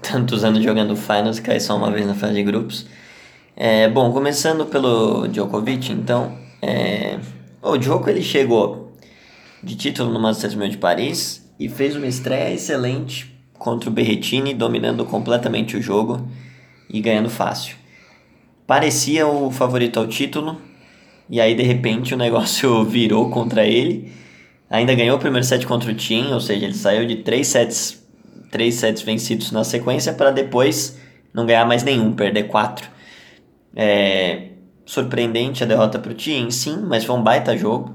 Tantos 0.00 0.44
anos 0.44 0.62
jogando 0.62 0.94
finals, 0.94 1.40
cai 1.40 1.58
só 1.58 1.76
uma 1.76 1.90
vez 1.90 2.06
na 2.06 2.14
fase 2.14 2.34
de 2.34 2.42
grupos. 2.42 2.86
É, 3.58 3.88
bom, 3.88 4.12
começando 4.12 4.66
pelo 4.66 5.26
Djokovic, 5.28 5.90
então, 5.90 6.36
é, 6.60 7.18
o 7.62 7.78
Djoko 7.78 8.10
ele 8.10 8.20
chegou 8.20 8.92
de 9.62 9.74
título 9.74 10.12
no 10.12 10.20
Masters 10.20 10.54
1000 10.54 10.68
de 10.68 10.76
Paris 10.76 11.50
e 11.58 11.66
fez 11.66 11.96
uma 11.96 12.06
estreia 12.06 12.52
excelente 12.52 13.34
contra 13.54 13.88
o 13.88 13.92
Berrettini, 13.92 14.52
dominando 14.52 15.06
completamente 15.06 15.74
o 15.74 15.80
jogo 15.80 16.28
e 16.90 17.00
ganhando 17.00 17.30
fácil. 17.30 17.76
Parecia 18.66 19.26
o 19.26 19.50
favorito 19.50 19.98
ao 19.98 20.06
título 20.06 20.60
e 21.26 21.40
aí 21.40 21.54
de 21.54 21.62
repente 21.62 22.12
o 22.12 22.18
negócio 22.18 22.84
virou 22.84 23.30
contra 23.30 23.66
ele. 23.66 24.12
Ainda 24.68 24.94
ganhou 24.94 25.16
o 25.16 25.20
primeiro 25.20 25.46
set 25.46 25.66
contra 25.66 25.90
o 25.90 25.94
Tim, 25.94 26.30
ou 26.30 26.40
seja, 26.40 26.66
ele 26.66 26.74
saiu 26.74 27.06
de 27.06 27.16
três 27.16 27.46
sets, 27.46 28.06
três 28.50 28.74
sets 28.74 29.00
vencidos 29.00 29.50
na 29.50 29.64
sequência 29.64 30.12
para 30.12 30.30
depois 30.30 30.98
não 31.32 31.46
ganhar 31.46 31.64
mais 31.64 31.82
nenhum, 31.82 32.12
perder 32.12 32.48
quatro. 32.48 32.95
É, 33.76 34.48
surpreendente 34.86 35.62
a 35.62 35.66
derrota 35.66 35.98
para 35.98 36.10
o 36.10 36.14
Tien, 36.14 36.50
sim, 36.50 36.82
mas 36.88 37.04
foi 37.04 37.14
um 37.14 37.22
baita 37.22 37.56
jogo. 37.56 37.94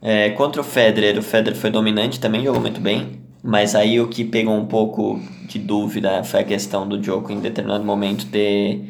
É, 0.00 0.30
contra 0.30 0.60
o 0.60 0.64
Federer, 0.64 1.18
o 1.18 1.22
Federer 1.22 1.58
foi 1.58 1.70
dominante 1.70 2.20
também, 2.20 2.44
jogou 2.44 2.60
muito 2.60 2.80
bem. 2.80 3.24
Mas 3.46 3.74
aí 3.74 4.00
o 4.00 4.08
que 4.08 4.24
pegou 4.24 4.54
um 4.54 4.64
pouco 4.64 5.20
de 5.46 5.58
dúvida 5.58 6.24
foi 6.24 6.40
a 6.40 6.44
questão 6.44 6.88
do 6.88 6.98
Djoko 6.98 7.30
em 7.30 7.40
determinado 7.40 7.84
momento 7.84 8.24
ter, 8.26 8.82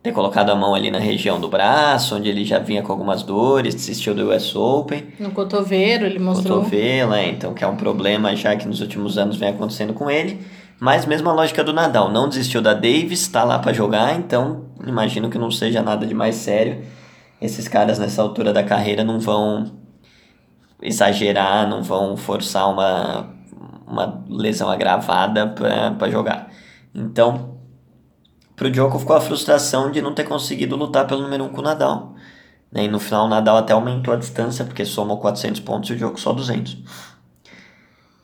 ter 0.00 0.12
colocado 0.12 0.50
a 0.50 0.54
mão 0.54 0.76
ali 0.76 0.92
na 0.92 1.00
região 1.00 1.40
do 1.40 1.48
braço, 1.48 2.14
onde 2.14 2.28
ele 2.28 2.44
já 2.44 2.60
vinha 2.60 2.82
com 2.82 2.92
algumas 2.92 3.24
dores, 3.24 3.74
desistiu 3.74 4.14
do 4.14 4.32
US 4.32 4.54
Open. 4.54 5.08
No 5.18 5.32
cotovelo, 5.32 6.06
ele 6.06 6.20
mostrou. 6.20 6.58
Cotovelo, 6.58 7.14
é, 7.14 7.30
então 7.30 7.52
que 7.52 7.64
é 7.64 7.66
um 7.66 7.74
problema 7.74 8.36
já 8.36 8.54
que 8.54 8.68
nos 8.68 8.80
últimos 8.80 9.18
anos 9.18 9.36
vem 9.36 9.48
acontecendo 9.48 9.92
com 9.92 10.08
ele. 10.08 10.38
Mas 10.80 11.04
mesmo 11.04 11.28
a 11.28 11.34
lógica 11.34 11.62
do 11.62 11.74
Nadal, 11.74 12.10
não 12.10 12.26
desistiu 12.26 12.62
da 12.62 12.72
Davis, 12.72 13.20
está 13.20 13.44
lá 13.44 13.58
para 13.58 13.70
jogar, 13.70 14.14
então 14.14 14.64
imagino 14.86 15.28
que 15.28 15.36
não 15.36 15.50
seja 15.50 15.82
nada 15.82 16.06
de 16.06 16.14
mais 16.14 16.36
sério. 16.36 16.82
Esses 17.38 17.68
caras 17.68 17.98
nessa 17.98 18.22
altura 18.22 18.50
da 18.50 18.62
carreira 18.62 19.04
não 19.04 19.20
vão 19.20 19.70
exagerar, 20.80 21.68
não 21.68 21.82
vão 21.82 22.16
forçar 22.16 22.70
uma, 22.70 23.28
uma 23.86 24.24
lesão 24.26 24.70
agravada 24.70 25.48
para 25.48 26.10
jogar. 26.10 26.50
Então, 26.94 27.58
pro 28.56 28.70
Djoko 28.70 28.98
ficou 28.98 29.14
a 29.14 29.20
frustração 29.20 29.90
de 29.90 30.00
não 30.00 30.14
ter 30.14 30.24
conseguido 30.24 30.76
lutar 30.76 31.06
pelo 31.06 31.20
número 31.20 31.44
1 31.44 31.46
um 31.46 31.50
com 31.50 31.60
o 31.60 31.64
Nadal. 31.64 32.14
Né? 32.72 32.84
E 32.84 32.88
no 32.88 32.98
final 32.98 33.26
o 33.26 33.28
Nadal 33.28 33.58
até 33.58 33.74
aumentou 33.74 34.14
a 34.14 34.16
distância, 34.16 34.64
porque 34.64 34.86
somou 34.86 35.18
400 35.18 35.60
pontos 35.60 35.90
e 35.90 35.92
o 35.92 35.96
Djoko 35.96 36.18
só 36.18 36.32
200. 36.32 36.78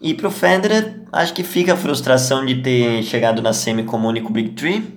E 0.01 0.13
pro 0.15 0.31
Federer, 0.31 1.01
acho 1.13 1.33
que 1.33 1.43
fica 1.43 1.73
a 1.73 1.77
frustração 1.77 2.45
de 2.45 2.57
ter 2.57 3.03
chegado 3.03 3.41
na 3.41 3.53
semi 3.53 3.85
como 3.85 4.09
único 4.09 4.33
Big 4.33 4.51
Three. 4.51 4.95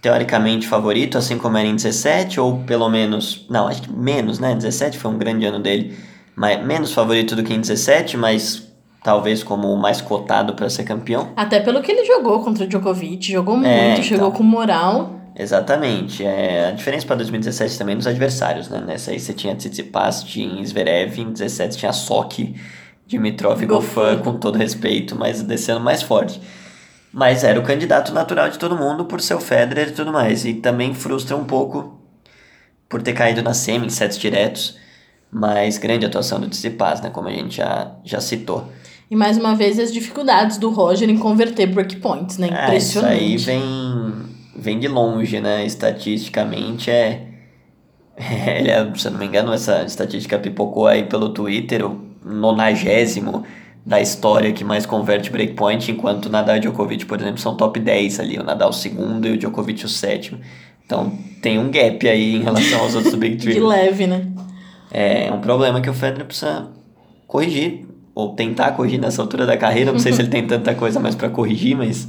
Teoricamente 0.00 0.66
favorito, 0.66 1.16
assim 1.16 1.38
como 1.38 1.56
era 1.56 1.66
em 1.66 1.76
17, 1.76 2.40
ou 2.40 2.58
pelo 2.64 2.88
menos. 2.88 3.46
Não, 3.48 3.68
acho 3.68 3.82
que 3.82 3.92
menos, 3.92 4.38
né? 4.38 4.54
17 4.54 4.98
foi 4.98 5.10
um 5.10 5.16
grande 5.16 5.46
ano 5.46 5.60
dele. 5.60 5.96
Mas, 6.34 6.64
menos 6.64 6.92
favorito 6.92 7.36
do 7.36 7.42
que 7.42 7.54
em 7.54 7.60
17, 7.60 8.16
mas 8.16 8.68
talvez 9.02 9.42
como 9.42 9.72
o 9.72 9.80
mais 9.80 10.00
cotado 10.00 10.54
para 10.54 10.68
ser 10.68 10.84
campeão. 10.84 11.30
Até 11.36 11.60
pelo 11.60 11.80
que 11.82 11.92
ele 11.92 12.04
jogou 12.04 12.40
contra 12.40 12.64
o 12.64 12.66
Djokovic, 12.66 13.32
jogou 13.32 13.56
muito, 13.56 13.68
é, 13.68 13.92
então, 13.92 14.04
chegou 14.04 14.32
com 14.32 14.42
moral. 14.42 15.20
Exatamente. 15.36 16.24
É, 16.24 16.68
a 16.68 16.70
diferença 16.72 17.06
para 17.06 17.16
2017 17.16 17.78
também 17.78 17.94
nos 17.94 18.06
adversários, 18.06 18.68
né? 18.68 18.82
Nessa 18.84 19.12
aí 19.12 19.20
você 19.20 19.32
tinha 19.32 19.54
Tsitsipas, 19.54 20.24
tinha 20.24 20.64
Zverev, 20.64 21.20
em 21.20 21.32
17 21.32 21.78
tinha 21.78 21.92
Sochi 21.92 22.54
Dimitrov 23.06 23.62
e 23.62 23.66
Goffin, 23.66 24.22
com 24.22 24.38
todo 24.38 24.56
respeito, 24.56 25.16
mas 25.16 25.42
descendo 25.42 25.80
mais 25.80 26.02
forte. 26.02 26.40
Mas 27.12 27.44
era 27.44 27.60
o 27.60 27.62
candidato 27.62 28.12
natural 28.12 28.48
de 28.48 28.58
todo 28.58 28.76
mundo 28.76 29.04
por 29.04 29.20
ser 29.20 29.34
o 29.34 29.40
Federer 29.40 29.88
e 29.88 29.92
tudo 29.92 30.12
mais. 30.12 30.44
E 30.44 30.54
também 30.54 30.94
frustra 30.94 31.36
um 31.36 31.44
pouco 31.44 32.00
por 32.88 33.02
ter 33.02 33.12
caído 33.12 33.42
na 33.42 33.52
semi 33.52 33.86
em 33.86 33.90
sets 33.90 34.18
diretos. 34.18 34.78
Mas 35.30 35.76
grande 35.76 36.06
atuação 36.06 36.40
do 36.40 36.48
Tsitsipas, 36.48 37.00
né? 37.00 37.10
Como 37.10 37.28
a 37.28 37.32
gente 37.32 37.56
já, 37.56 37.92
já 38.04 38.20
citou. 38.20 38.70
E 39.10 39.16
mais 39.16 39.36
uma 39.36 39.54
vez 39.54 39.78
as 39.78 39.92
dificuldades 39.92 40.56
do 40.56 40.70
Roger 40.70 41.08
em 41.10 41.18
converter 41.18 41.66
breakpoints, 41.66 42.38
né? 42.38 42.46
Impressionante. 42.46 43.12
É, 43.12 43.26
isso 43.26 43.50
aí 43.50 43.58
vem, 43.58 44.12
vem 44.56 44.78
de 44.78 44.88
longe, 44.88 45.38
né? 45.38 45.66
Estatisticamente 45.66 46.90
é... 46.90 47.28
é 48.16 48.60
ele 48.60 48.98
se 48.98 49.06
eu 49.06 49.12
não 49.12 49.18
me 49.18 49.26
engano, 49.26 49.52
essa 49.52 49.82
estatística 49.82 50.38
pipocou 50.38 50.86
aí 50.86 51.04
pelo 51.04 51.28
Twitter, 51.28 51.84
nonagésimo 52.24 53.44
da 53.84 54.00
história 54.00 54.52
que 54.52 54.62
mais 54.62 54.86
converte 54.86 55.30
breakpoint, 55.30 55.90
enquanto 55.90 56.26
o 56.26 56.28
Nadal 56.28 56.56
e 56.56 56.58
o 56.58 56.62
Djokovic, 56.62 57.04
por 57.04 57.20
exemplo, 57.20 57.40
são 57.40 57.56
top 57.56 57.80
10 57.80 58.20
ali, 58.20 58.38
o 58.38 58.44
Nadal 58.44 58.70
o 58.70 58.72
segundo 58.72 59.26
e 59.26 59.32
o 59.32 59.36
Djokovic 59.36 59.84
o 59.84 59.88
sétimo. 59.88 60.38
Então 60.86 61.12
tem 61.40 61.58
um 61.58 61.70
gap 61.70 62.08
aí 62.08 62.36
em 62.36 62.42
relação 62.42 62.80
aos 62.80 62.94
outros 62.94 63.14
Big 63.14 63.36
Three. 63.42 63.54
De 63.54 63.60
leve, 63.60 64.06
né? 64.06 64.26
É 64.90 65.32
um 65.32 65.40
problema 65.40 65.80
que 65.80 65.90
o 65.90 65.94
Federer 65.94 66.26
precisa 66.26 66.68
corrigir, 67.26 67.86
ou 68.14 68.34
tentar 68.34 68.72
corrigir 68.72 69.00
nessa 69.00 69.22
altura 69.22 69.46
da 69.46 69.56
carreira. 69.56 69.90
Não 69.90 69.98
sei 69.98 70.12
se 70.12 70.20
ele 70.20 70.28
tem 70.28 70.46
tanta 70.46 70.74
coisa 70.74 71.00
mais 71.00 71.14
para 71.14 71.30
corrigir, 71.30 71.76
mas, 71.76 72.08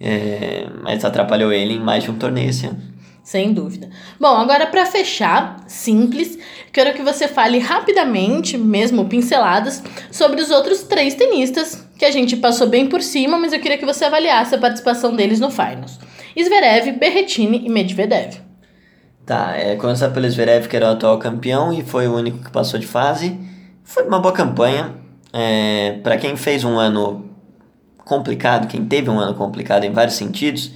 é, 0.00 0.66
mas 0.82 1.04
atrapalhou 1.04 1.52
ele 1.52 1.74
em 1.74 1.80
mais 1.80 2.02
de 2.02 2.10
um 2.10 2.14
torneio 2.14 2.48
esse 2.48 2.66
ano. 2.66 2.91
Sem 3.22 3.52
dúvida. 3.52 3.88
Bom, 4.18 4.34
agora 4.36 4.66
para 4.66 4.84
fechar, 4.84 5.62
simples, 5.68 6.36
quero 6.72 6.92
que 6.92 7.02
você 7.02 7.28
fale 7.28 7.58
rapidamente, 7.58 8.58
mesmo 8.58 9.04
pinceladas, 9.04 9.82
sobre 10.10 10.40
os 10.40 10.50
outros 10.50 10.82
três 10.82 11.14
tenistas 11.14 11.86
que 11.96 12.04
a 12.04 12.10
gente 12.10 12.36
passou 12.36 12.66
bem 12.66 12.88
por 12.88 13.00
cima, 13.00 13.38
mas 13.38 13.52
eu 13.52 13.60
queria 13.60 13.78
que 13.78 13.86
você 13.86 14.06
avaliasse 14.06 14.54
a 14.56 14.58
participação 14.58 15.14
deles 15.14 15.38
no 15.38 15.50
Finals. 15.50 16.00
Zverev, 16.36 16.98
Berrettini 16.98 17.64
e 17.64 17.68
Medvedev. 17.68 18.40
Tá, 19.24 19.56
é, 19.56 19.76
começar 19.76 20.08
pelo 20.10 20.28
Zverev, 20.28 20.66
que 20.66 20.74
era 20.74 20.88
o 20.88 20.90
atual 20.90 21.16
campeão 21.18 21.72
e 21.72 21.84
foi 21.84 22.08
o 22.08 22.16
único 22.16 22.38
que 22.38 22.50
passou 22.50 22.80
de 22.80 22.86
fase. 22.88 23.38
Foi 23.84 24.02
uma 24.04 24.18
boa 24.18 24.34
campanha. 24.34 24.96
É, 25.32 26.00
para 26.02 26.16
quem 26.16 26.36
fez 26.36 26.64
um 26.64 26.76
ano 26.76 27.30
complicado, 28.04 28.66
quem 28.66 28.84
teve 28.84 29.08
um 29.08 29.20
ano 29.20 29.34
complicado 29.34 29.84
em 29.84 29.92
vários 29.92 30.16
sentidos, 30.16 30.72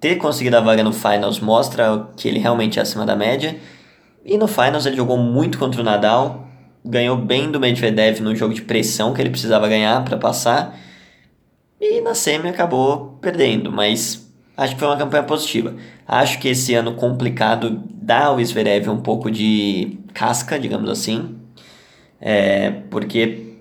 ter 0.00 0.16
conseguido 0.16 0.56
a 0.56 0.60
vaga 0.60 0.82
no 0.82 0.92
Finals 0.92 1.38
mostra 1.38 2.08
que 2.16 2.26
ele 2.26 2.38
realmente 2.38 2.78
é 2.78 2.82
acima 2.82 3.04
da 3.04 3.14
média. 3.14 3.56
E 4.24 4.38
no 4.38 4.48
Finals 4.48 4.86
ele 4.86 4.96
jogou 4.96 5.18
muito 5.18 5.58
contra 5.58 5.80
o 5.80 5.84
Nadal, 5.84 6.48
ganhou 6.84 7.16
bem 7.16 7.50
do 7.50 7.60
Medvedev 7.60 8.20
no 8.20 8.34
jogo 8.34 8.54
de 8.54 8.62
pressão 8.62 9.12
que 9.12 9.20
ele 9.20 9.30
precisava 9.30 9.68
ganhar 9.68 10.02
para 10.04 10.16
passar. 10.16 10.78
E 11.80 12.00
na 12.00 12.14
semi 12.14 12.48
acabou 12.48 13.18
perdendo, 13.20 13.70
mas 13.70 14.30
acho 14.56 14.74
que 14.74 14.80
foi 14.80 14.88
uma 14.88 14.96
campanha 14.96 15.22
positiva. 15.22 15.74
Acho 16.06 16.38
que 16.38 16.48
esse 16.48 16.74
ano 16.74 16.94
complicado 16.94 17.82
dá 17.94 18.26
ao 18.26 18.42
Zverev 18.42 18.88
um 18.88 19.00
pouco 19.00 19.30
de 19.30 19.98
casca, 20.12 20.58
digamos 20.58 20.90
assim, 20.90 21.38
é, 22.20 22.70
porque 22.90 23.56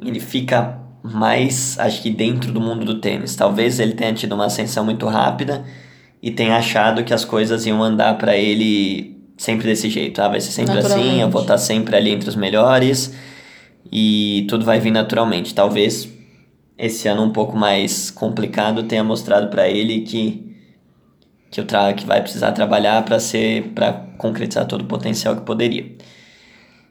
ele 0.00 0.20
fica 0.20 0.79
mais, 1.02 1.78
acho 1.78 2.02
que 2.02 2.10
dentro 2.10 2.52
do 2.52 2.60
mundo 2.60 2.84
do 2.84 3.00
tênis. 3.00 3.34
Talvez 3.34 3.80
ele 3.80 3.94
tenha 3.94 4.12
tido 4.12 4.34
uma 4.34 4.46
ascensão 4.46 4.84
muito 4.84 5.06
rápida 5.06 5.64
e 6.22 6.30
tenha 6.30 6.56
achado 6.56 7.04
que 7.04 7.14
as 7.14 7.24
coisas 7.24 7.66
iam 7.66 7.82
andar 7.82 8.18
para 8.18 8.36
ele 8.36 9.18
sempre 9.36 9.66
desse 9.66 9.88
jeito. 9.88 10.20
Ah, 10.20 10.28
vai 10.28 10.40
ser 10.40 10.52
sempre 10.52 10.78
assim, 10.78 11.20
eu 11.20 11.30
vou 11.30 11.42
estar 11.42 11.58
sempre 11.58 11.96
ali 11.96 12.10
entre 12.10 12.28
os 12.28 12.36
melhores 12.36 13.14
e 13.90 14.46
tudo 14.48 14.64
vai 14.64 14.78
vir 14.78 14.90
naturalmente. 14.90 15.54
Talvez 15.54 16.08
esse 16.76 17.08
ano 17.08 17.22
um 17.22 17.30
pouco 17.30 17.56
mais 17.56 18.10
complicado 18.10 18.82
tenha 18.84 19.04
mostrado 19.04 19.48
para 19.48 19.68
ele 19.68 20.02
que 20.02 20.46
que, 21.50 21.60
eu 21.60 21.66
tra 21.66 21.92
que 21.92 22.06
vai 22.06 22.22
precisar 22.22 22.52
trabalhar 22.52 23.04
para 23.04 23.18
ser 23.18 23.72
para 23.74 23.92
concretizar 24.18 24.66
todo 24.66 24.82
o 24.82 24.86
potencial 24.86 25.34
que 25.36 25.42
poderia. 25.42 25.96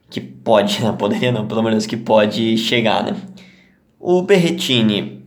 Que 0.10 0.20
pode, 0.20 0.82
não 0.84 0.98
poderia 0.98 1.32
não, 1.32 1.48
pelo 1.48 1.64
menos 1.64 1.86
que 1.86 1.96
pode 1.96 2.58
chegar, 2.58 3.04
né? 3.04 3.16
O 4.00 4.22
Berretini, 4.22 5.24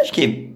acho 0.00 0.12
que 0.12 0.48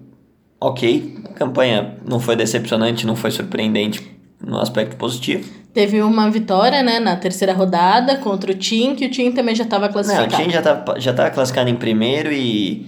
ok, 0.63 1.17
a 1.25 1.33
campanha 1.33 1.97
não 2.07 2.19
foi 2.19 2.35
decepcionante, 2.35 3.05
não 3.05 3.15
foi 3.15 3.31
surpreendente 3.31 4.01
no 4.41 4.59
aspecto 4.59 4.95
positivo. 4.95 5.49
Teve 5.73 6.01
uma 6.01 6.29
vitória, 6.29 6.81
né, 6.81 6.99
na 6.99 7.15
terceira 7.15 7.53
rodada 7.53 8.17
contra 8.17 8.51
o 8.51 8.55
Tim, 8.55 8.95
que 8.95 9.05
o 9.05 9.11
Tim 9.11 9.31
também 9.31 9.55
já 9.55 9.63
estava 9.63 9.89
classificado. 9.89 10.31
Não, 10.31 10.39
o 10.39 10.43
Tim 10.43 10.51
já 10.51 10.59
estava 10.59 10.99
já 10.99 11.13
tava 11.13 11.29
classificado 11.31 11.69
em 11.69 11.75
primeiro 11.75 12.31
e, 12.31 12.87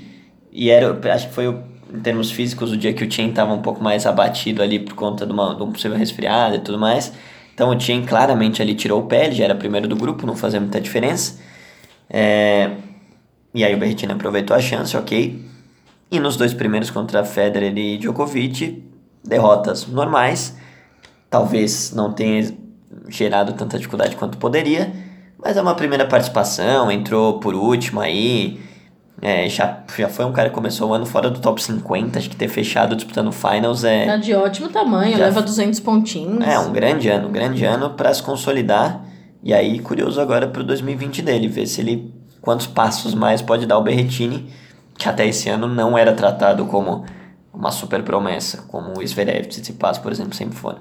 e 0.51 0.69
era, 0.69 0.97
acho 1.13 1.27
que 1.27 1.33
foi, 1.33 1.47
o, 1.47 1.63
em 1.93 1.99
termos 1.99 2.31
físicos, 2.31 2.71
o 2.71 2.77
dia 2.77 2.93
que 2.93 3.03
o 3.03 3.07
Tim 3.07 3.29
estava 3.29 3.53
um 3.53 3.61
pouco 3.61 3.83
mais 3.83 4.05
abatido 4.05 4.61
ali 4.61 4.79
por 4.79 4.93
conta 4.93 5.25
de, 5.25 5.33
uma, 5.33 5.55
de 5.55 5.63
um 5.63 5.71
possível 5.71 5.97
resfriado 5.97 6.55
e 6.55 6.59
tudo 6.59 6.77
mais. 6.77 7.11
Então 7.53 7.69
o 7.69 7.75
Tim 7.75 8.03
claramente 8.03 8.61
ali 8.61 8.75
tirou 8.75 9.01
o 9.01 9.03
pé, 9.05 9.25
ele 9.25 9.35
já 9.35 9.45
era 9.45 9.55
primeiro 9.55 9.87
do 9.87 9.95
grupo, 9.95 10.25
não 10.27 10.35
fazia 10.35 10.59
muita 10.59 10.79
diferença. 10.79 11.39
É, 12.09 12.71
e 13.55 13.63
aí 13.63 13.73
o 13.73 13.77
Berrettini 13.77 14.11
aproveitou 14.11 14.53
a 14.53 14.59
chance, 14.59 14.97
ok. 14.97 15.41
E 16.11 16.19
nos 16.19 16.35
dois 16.35 16.53
primeiros 16.53 16.89
contra 16.89 17.23
Federer 17.23 17.75
e 17.77 17.97
Djokovic, 17.97 18.83
derrotas 19.23 19.87
normais. 19.87 20.57
Talvez 21.29 21.93
não 21.93 22.11
tenha 22.11 22.53
gerado 23.07 23.53
tanta 23.53 23.77
dificuldade 23.77 24.17
quanto 24.17 24.37
poderia, 24.37 24.91
mas 25.41 25.55
é 25.55 25.61
uma 25.61 25.73
primeira 25.73 26.05
participação, 26.05 26.91
entrou 26.91 27.39
por 27.39 27.55
último 27.55 28.01
aí. 28.01 28.59
É, 29.21 29.47
já, 29.47 29.83
já 29.97 30.09
foi 30.09 30.25
um 30.25 30.33
cara 30.33 30.49
que 30.49 30.55
começou 30.55 30.89
o 30.89 30.93
ano 30.93 31.05
fora 31.05 31.29
do 31.29 31.39
top 31.39 31.63
50, 31.63 32.19
acho 32.19 32.29
que 32.29 32.35
ter 32.35 32.49
fechado 32.49 32.93
disputando 32.93 33.31
finals 33.31 33.85
é. 33.85 34.05
Tá 34.05 34.17
de 34.17 34.33
ótimo 34.33 34.67
tamanho, 34.67 35.17
leva 35.17 35.41
200 35.41 35.79
pontinhos. 35.79 36.45
É, 36.45 36.59
um 36.59 36.73
grande 36.73 37.07
ano, 37.07 37.29
um 37.29 37.31
grande 37.31 37.63
ano 37.63 37.91
para 37.91 38.13
se 38.13 38.21
consolidar. 38.21 39.05
E 39.41 39.53
aí, 39.53 39.79
curioso 39.79 40.19
agora 40.19 40.45
pro 40.45 40.61
2020 40.61 41.21
dele, 41.21 41.47
ver 41.47 41.67
se 41.67 41.79
ele 41.79 42.13
quantos 42.45 42.67
passos 42.67 43.15
mais 43.15 43.41
pode 43.41 43.65
dar 43.65 43.77
o 43.77 43.81
Berretini, 43.81 44.49
que 44.97 45.10
até 45.10 45.27
esse 45.27 45.49
ano 45.49 45.67
não 45.67 45.97
era 45.97 46.13
tratado 46.13 46.65
como 46.65 47.03
uma 47.51 47.71
super 47.71 48.03
promessa, 48.03 48.63
como 48.67 48.99
o 48.99 49.05
Zverev, 49.05 49.47
Tsitsipas, 49.47 49.97
por 49.97 50.12
exemplo, 50.12 50.34
sempre 50.36 50.55
foram. 50.55 50.79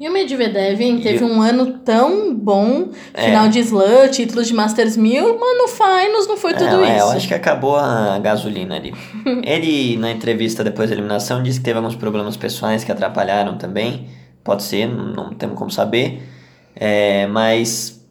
E 0.00 0.08
o 0.08 0.12
Medvedev 0.12 0.80
hein, 0.80 1.00
teve 1.00 1.22
um 1.22 1.40
ano 1.40 1.78
tão 1.84 2.34
bom, 2.34 2.88
final 3.16 3.46
é. 3.46 3.48
de 3.48 3.60
slam, 3.60 4.08
títulos 4.10 4.48
de 4.48 4.54
Masters 4.54 4.96
1000, 4.96 5.38
mas 5.38 5.58
no 5.58 5.68
Finals 5.68 6.26
não 6.26 6.36
foi 6.36 6.50
é, 6.50 6.54
tudo 6.54 6.84
é, 6.84 6.96
isso. 6.96 7.06
Eu 7.06 7.10
acho 7.12 7.28
que 7.28 7.34
acabou 7.34 7.76
a 7.76 8.18
gasolina 8.18 8.74
ali. 8.74 8.92
Ele, 9.44 9.96
na 9.96 10.10
entrevista 10.10 10.64
depois 10.64 10.90
da 10.90 10.96
eliminação, 10.96 11.40
disse 11.44 11.60
que 11.60 11.64
teve 11.64 11.78
alguns 11.78 11.94
problemas 11.94 12.36
pessoais 12.36 12.82
que 12.82 12.90
atrapalharam 12.90 13.56
também. 13.56 14.08
pode 14.42 14.64
ser, 14.64 14.88
não, 14.88 15.12
não 15.12 15.32
temos 15.32 15.56
como 15.56 15.70
saber. 15.70 16.28
É, 16.74 17.28
mas 17.28 18.03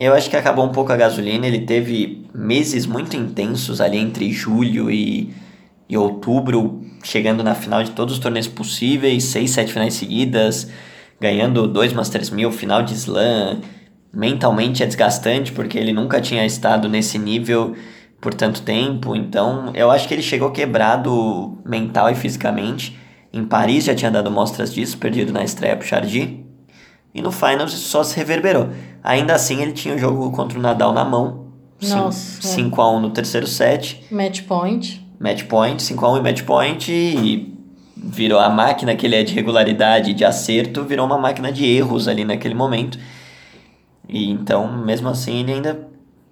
eu 0.00 0.14
acho 0.14 0.30
que 0.30 0.36
acabou 0.36 0.64
um 0.64 0.72
pouco 0.72 0.92
a 0.92 0.96
gasolina. 0.96 1.46
Ele 1.46 1.60
teve 1.60 2.24
meses 2.34 2.86
muito 2.86 3.16
intensos 3.16 3.80
ali 3.80 3.98
entre 3.98 4.30
julho 4.30 4.90
e, 4.90 5.34
e 5.88 5.96
outubro, 5.96 6.80
chegando 7.02 7.42
na 7.42 7.54
final 7.54 7.82
de 7.82 7.90
todos 7.90 8.14
os 8.14 8.20
torneios 8.20 8.46
possíveis, 8.46 9.24
seis, 9.24 9.50
sete 9.50 9.72
finais 9.72 9.94
seguidas, 9.94 10.70
ganhando 11.20 11.66
dois 11.66 11.92
Masters 11.92 12.30
mil, 12.30 12.52
final 12.52 12.82
de 12.82 12.94
slam. 12.94 13.60
Mentalmente 14.12 14.82
é 14.82 14.86
desgastante 14.86 15.52
porque 15.52 15.76
ele 15.76 15.92
nunca 15.92 16.20
tinha 16.20 16.46
estado 16.46 16.88
nesse 16.88 17.18
nível 17.18 17.74
por 18.20 18.32
tanto 18.32 18.62
tempo. 18.62 19.16
Então 19.16 19.72
eu 19.74 19.90
acho 19.90 20.06
que 20.06 20.14
ele 20.14 20.22
chegou 20.22 20.50
quebrado 20.50 21.58
mental 21.64 22.10
e 22.10 22.14
fisicamente. 22.14 22.96
Em 23.32 23.44
Paris 23.44 23.84
já 23.84 23.94
tinha 23.94 24.10
dado 24.10 24.30
mostras 24.30 24.72
disso, 24.72 24.96
perdido 24.96 25.32
na 25.32 25.44
estreia 25.44 25.76
pro 25.76 25.86
Chardy. 25.86 26.47
E 27.18 27.20
no 27.20 27.32
Finals 27.32 27.72
isso 27.72 27.88
só 27.88 28.04
se 28.04 28.16
reverberou. 28.16 28.68
Ainda 29.02 29.34
assim, 29.34 29.60
ele 29.60 29.72
tinha 29.72 29.92
o 29.92 29.98
jogo 29.98 30.30
contra 30.30 30.56
o 30.56 30.62
Nadal 30.62 30.92
na 30.92 31.04
mão. 31.04 31.48
Nossa. 31.82 32.40
5x1 32.40 33.00
no 33.00 33.10
terceiro 33.10 33.44
set. 33.44 34.04
Match 34.08 34.42
point. 34.42 35.04
Match 35.18 35.42
point, 35.46 35.82
5x1 35.82 36.18
e 36.18 36.22
match 36.22 36.42
point. 36.44 36.92
E 36.92 37.58
virou 37.96 38.38
a 38.38 38.48
máquina 38.48 38.94
que 38.94 39.04
ele 39.04 39.16
é 39.16 39.24
de 39.24 39.34
regularidade, 39.34 40.14
de 40.14 40.24
acerto, 40.24 40.84
virou 40.84 41.04
uma 41.04 41.18
máquina 41.18 41.50
de 41.50 41.66
erros 41.66 42.06
ali 42.06 42.24
naquele 42.24 42.54
momento. 42.54 42.96
E 44.08 44.30
então, 44.30 44.72
mesmo 44.76 45.08
assim, 45.08 45.40
ele 45.40 45.54
ainda 45.54 45.88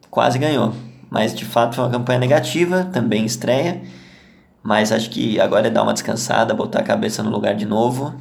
quase 0.09 0.39
ganhou. 0.39 0.73
Mas 1.11 1.35
de 1.35 1.45
fato 1.45 1.75
foi 1.75 1.85
uma 1.85 1.91
campanha 1.91 2.21
negativa, 2.21 2.85
também 2.85 3.25
estreia. 3.25 3.83
Mas 4.63 4.93
acho 4.93 5.11
que 5.11 5.41
agora 5.41 5.67
é 5.67 5.71
dar 5.71 5.83
uma 5.83 5.93
descansada, 5.93 6.55
botar 6.55 6.79
a 6.79 6.85
cabeça 6.85 7.25
no 7.25 7.31
lugar 7.31 7.57
de 7.57 7.67
novo. 7.67 8.15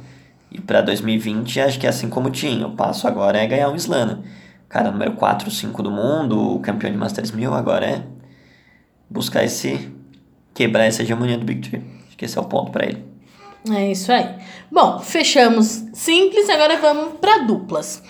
E 0.50 0.60
para 0.60 0.80
2020, 0.80 1.60
acho 1.60 1.78
que 1.78 1.86
é 1.86 1.90
assim 1.90 2.08
como 2.08 2.30
tinha. 2.30 2.66
O 2.66 2.72
passo 2.72 3.06
agora 3.06 3.38
é 3.38 3.46
ganhar 3.46 3.68
um 3.68 3.76
slam. 3.76 4.22
Cara, 4.68 4.90
número 4.90 5.12
4, 5.12 5.50
5 5.50 5.82
do 5.82 5.90
mundo, 5.90 6.58
campeão 6.60 6.90
de 6.90 6.98
Masters 6.98 7.30
1000, 7.30 7.54
agora 7.54 7.86
é 7.86 8.02
buscar 9.08 9.44
esse. 9.44 9.90
quebrar 10.54 10.84
essa 10.84 11.02
hegemonia 11.02 11.38
do 11.38 11.44
Big 11.44 11.68
Tree. 11.68 11.82
Acho 12.08 12.16
que 12.16 12.24
esse 12.24 12.36
é 12.36 12.40
o 12.40 12.44
ponto 12.44 12.70
para 12.70 12.86
ele. 12.86 13.04
É 13.70 13.90
isso 13.90 14.12
aí. 14.12 14.28
Bom, 14.70 14.98
fechamos 15.00 15.84
simples, 15.92 16.48
agora 16.48 16.76
vamos 16.78 17.18
para 17.20 17.38
duplas. 17.38 18.02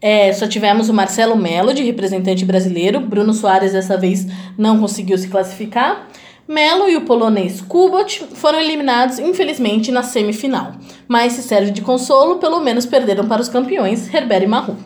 É, 0.00 0.32
só 0.32 0.48
tivemos 0.48 0.88
o 0.88 0.94
Marcelo 0.94 1.36
Melo, 1.36 1.72
de 1.72 1.82
representante 1.82 2.44
brasileiro. 2.44 3.00
Bruno 3.00 3.32
Soares 3.32 3.72
dessa 3.72 3.96
vez 3.96 4.26
não 4.58 4.80
conseguiu 4.80 5.16
se 5.16 5.28
classificar. 5.28 6.08
Melo 6.46 6.88
e 6.88 6.96
o 6.96 7.02
polonês 7.02 7.60
Kubot 7.60 8.26
foram 8.34 8.60
eliminados, 8.60 9.18
infelizmente, 9.18 9.92
na 9.92 10.02
semifinal. 10.02 10.72
Mas 11.06 11.34
se 11.34 11.42
serve 11.42 11.70
de 11.70 11.80
consolo, 11.80 12.36
pelo 12.36 12.60
menos 12.60 12.84
perderam 12.84 13.26
para 13.26 13.40
os 13.40 13.48
campeões 13.48 14.12
Herbert 14.12 14.42
e 14.42 14.46
Maru. 14.46 14.76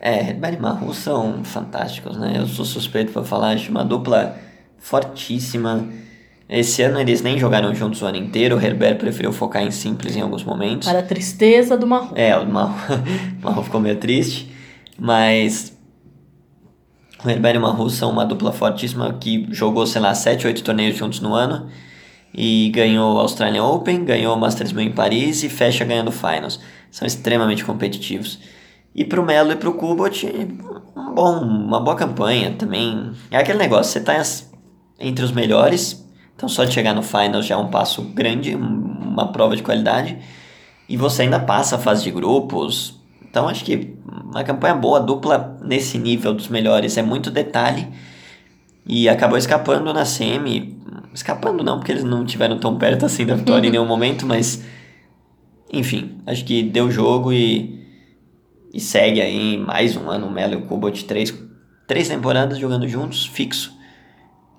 É, 0.00 0.30
Herbert 0.30 0.54
e 0.54 0.60
Maru 0.60 0.94
são 0.94 1.44
fantásticos, 1.44 2.16
né? 2.16 2.34
Eu 2.36 2.46
sou 2.46 2.64
suspeito 2.64 3.12
para 3.12 3.22
falar, 3.22 3.50
acho 3.50 3.70
uma 3.70 3.84
dupla 3.84 4.36
fortíssima. 4.78 5.86
Esse 6.48 6.82
ano 6.82 6.98
eles 6.98 7.20
nem 7.22 7.38
jogaram 7.38 7.74
juntos 7.74 8.00
o 8.02 8.06
ano 8.06 8.16
inteiro, 8.16 8.56
o 8.56 8.60
Herbert 8.60 8.96
preferiu 8.96 9.32
focar 9.32 9.62
em 9.62 9.70
simples 9.70 10.16
em 10.16 10.20
alguns 10.20 10.42
momentos. 10.42 10.88
Para 10.88 11.00
a 11.00 11.02
tristeza 11.02 11.76
do 11.76 11.86
Maru. 11.86 12.12
É, 12.14 12.36
o 12.36 12.46
Maru, 12.46 12.74
ficou 13.62 13.80
meio 13.80 13.96
triste, 13.96 14.50
mas 14.98 15.78
o 17.24 17.28
Herbert 17.28 17.54
e 17.54 17.58
o 17.58 17.62
Maru 17.62 17.90
são 17.90 18.10
uma 18.10 18.24
dupla 18.24 18.52
fortíssima 18.52 19.12
que 19.14 19.46
jogou, 19.50 19.86
sei 19.86 20.00
lá, 20.00 20.14
7, 20.14 20.46
8 20.46 20.62
torneios 20.62 20.96
juntos 20.96 21.20
no 21.20 21.34
ano 21.34 21.68
e 22.32 22.70
ganhou 22.70 23.14
o 23.14 23.18
Australian 23.18 23.64
Open, 23.64 24.04
ganhou 24.04 24.34
o 24.34 24.38
Masters 24.38 24.72
1000 24.72 24.86
em 24.86 24.92
Paris 24.92 25.42
e 25.42 25.48
fecha 25.48 25.84
ganhando 25.84 26.12
Finals. 26.12 26.60
São 26.90 27.06
extremamente 27.06 27.64
competitivos. 27.64 28.38
E 28.94 29.04
pro 29.04 29.24
Melo 29.24 29.52
e 29.52 29.56
pro 29.56 29.74
Kubot, 29.74 30.26
um 30.96 31.14
bom, 31.14 31.40
uma 31.40 31.80
boa 31.80 31.96
campanha 31.96 32.54
também. 32.56 33.12
É 33.30 33.36
aquele 33.36 33.58
negócio, 33.58 33.92
você 33.92 34.00
tá 34.00 34.20
entre 34.98 35.24
os 35.24 35.32
melhores, 35.32 36.04
então 36.34 36.48
só 36.48 36.64
de 36.64 36.72
chegar 36.72 36.94
no 36.94 37.02
Finals 37.02 37.46
já 37.46 37.54
é 37.54 37.58
um 37.58 37.68
passo 37.68 38.02
grande, 38.02 38.54
uma 38.54 39.32
prova 39.32 39.56
de 39.56 39.62
qualidade. 39.62 40.18
E 40.88 40.96
você 40.96 41.22
ainda 41.22 41.38
passa 41.38 41.76
a 41.76 41.78
fase 41.78 42.02
de 42.02 42.10
grupos, 42.10 43.00
então 43.22 43.48
acho 43.48 43.64
que 43.64 43.96
uma 44.30 44.44
campanha 44.44 44.74
boa, 44.74 45.00
dupla 45.00 45.58
nesse 45.62 45.98
nível 45.98 46.32
dos 46.32 46.48
melhores 46.48 46.96
é 46.96 47.02
muito 47.02 47.30
detalhe. 47.30 47.88
E 48.86 49.08
acabou 49.08 49.36
escapando 49.36 49.92
na 49.92 50.04
semi. 50.04 50.78
Escapando 51.12 51.62
não, 51.64 51.78
porque 51.78 51.92
eles 51.92 52.04
não 52.04 52.24
tiveram 52.24 52.58
tão 52.58 52.78
perto 52.78 53.04
assim 53.04 53.26
da 53.26 53.34
vitória 53.34 53.66
em 53.66 53.70
nenhum 53.70 53.86
momento, 53.86 54.24
mas 54.24 54.64
enfim, 55.72 56.18
acho 56.26 56.44
que 56.44 56.62
deu 56.62 56.90
jogo 56.90 57.32
e, 57.32 57.86
e 58.72 58.80
segue 58.80 59.20
aí 59.20 59.58
mais 59.58 59.96
um 59.96 60.08
ano 60.08 60.26
o 60.26 60.30
Melo 60.30 60.54
e 60.54 60.56
o 60.56 60.62
Kubot, 60.62 61.04
três, 61.04 61.32
três 61.86 62.08
temporadas 62.08 62.58
jogando 62.58 62.88
juntos, 62.88 63.26
fixo, 63.26 63.72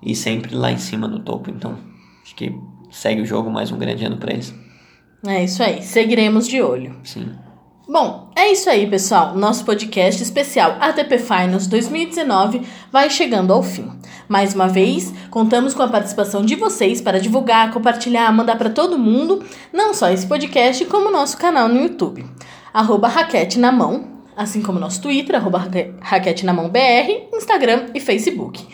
e 0.02 0.14
sempre 0.14 0.54
lá 0.54 0.70
em 0.70 0.78
cima 0.78 1.06
no 1.06 1.20
topo. 1.20 1.50
Então, 1.50 1.78
acho 2.22 2.34
que 2.34 2.54
segue 2.90 3.20
o 3.22 3.26
jogo, 3.26 3.50
mais 3.50 3.70
um 3.70 3.78
grande 3.78 4.04
ano 4.04 4.16
para 4.16 4.32
eles. 4.32 4.54
É 5.26 5.44
isso 5.44 5.62
aí, 5.62 5.82
seguiremos 5.82 6.48
de 6.48 6.60
olho. 6.60 6.96
Sim. 7.04 7.30
Bom, 7.88 8.30
é 8.36 8.52
isso 8.52 8.70
aí, 8.70 8.86
pessoal. 8.86 9.34
Nosso 9.34 9.64
podcast 9.64 10.22
especial 10.22 10.76
ATP 10.80 11.18
Finals 11.18 11.66
2019 11.66 12.62
vai 12.92 13.10
chegando 13.10 13.52
ao 13.52 13.60
fim. 13.60 13.90
Mais 14.28 14.54
uma 14.54 14.68
vez, 14.68 15.12
contamos 15.30 15.74
com 15.74 15.82
a 15.82 15.88
participação 15.88 16.44
de 16.44 16.54
vocês 16.54 17.00
para 17.00 17.18
divulgar, 17.18 17.72
compartilhar, 17.72 18.32
mandar 18.32 18.56
para 18.56 18.70
todo 18.70 18.96
mundo, 18.96 19.44
não 19.72 19.92
só 19.92 20.08
esse 20.10 20.26
podcast, 20.26 20.84
como 20.84 21.10
nosso 21.10 21.36
canal 21.36 21.68
no 21.68 21.80
YouTube. 21.80 22.24
Arroba 22.72 23.08
Raquete 23.08 23.58
na 23.58 23.72
Mão, 23.72 24.04
assim 24.36 24.62
como 24.62 24.78
nosso 24.78 25.02
Twitter, 25.02 25.34
arroba 25.34 25.68
Raquete 26.00 26.46
na 26.46 26.52
Mão 26.52 26.70
BR, 26.70 27.34
Instagram 27.34 27.86
e 27.94 28.00
Facebook. 28.00 28.64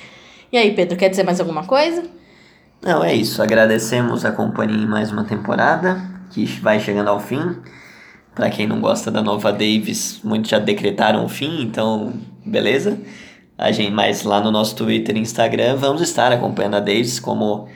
E 0.52 0.58
aí, 0.58 0.74
Pedro, 0.74 0.98
quer 0.98 1.08
dizer 1.08 1.24
mais 1.24 1.40
alguma 1.40 1.64
coisa? 1.64 2.04
Não, 2.82 3.02
é 3.02 3.14
isso. 3.14 3.42
Agradecemos 3.42 4.26
a 4.26 4.32
companhia 4.32 4.84
em 4.84 4.86
mais 4.86 5.10
uma 5.10 5.24
temporada, 5.24 5.98
que 6.30 6.44
vai 6.60 6.78
chegando 6.78 7.08
ao 7.08 7.18
fim. 7.18 7.56
Para 8.38 8.50
quem 8.50 8.68
não 8.68 8.80
gosta 8.80 9.10
da 9.10 9.20
Nova 9.20 9.50
Davis, 9.52 10.20
muitos 10.22 10.48
já 10.48 10.60
decretaram 10.60 11.24
o 11.24 11.28
fim, 11.28 11.60
então 11.60 12.12
beleza. 12.46 12.96
A 13.58 13.72
gente, 13.72 13.90
mas 13.90 14.22
lá 14.22 14.40
no 14.40 14.52
nosso 14.52 14.76
Twitter 14.76 15.16
e 15.16 15.18
Instagram 15.18 15.74
vamos 15.74 16.00
estar 16.00 16.30
acompanhando 16.30 16.76
a 16.76 16.78
Davis 16.78 17.18
como 17.18 17.66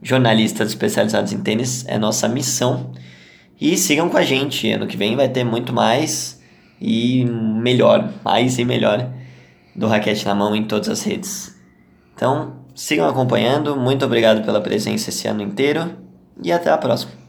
jornalistas 0.00 0.68
especializados 0.68 1.30
em 1.34 1.42
tênis, 1.42 1.84
é 1.86 1.98
nossa 1.98 2.26
missão. 2.26 2.90
E 3.60 3.76
sigam 3.76 4.08
com 4.08 4.16
a 4.16 4.22
gente, 4.22 4.72
ano 4.72 4.86
que 4.86 4.96
vem 4.96 5.14
vai 5.14 5.28
ter 5.28 5.44
muito 5.44 5.74
mais 5.74 6.42
e 6.80 7.26
melhor, 7.26 8.10
mais 8.24 8.58
e 8.58 8.64
melhor 8.64 9.10
do 9.76 9.88
Raquete 9.88 10.24
na 10.24 10.34
Mão 10.34 10.56
em 10.56 10.64
todas 10.64 10.88
as 10.88 11.02
redes. 11.02 11.54
Então, 12.14 12.60
sigam 12.74 13.06
acompanhando, 13.06 13.76
muito 13.76 14.06
obrigado 14.06 14.42
pela 14.42 14.62
presença 14.62 15.10
esse 15.10 15.28
ano 15.28 15.42
inteiro 15.42 15.98
e 16.42 16.50
até 16.50 16.70
a 16.70 16.78
próxima. 16.78 17.27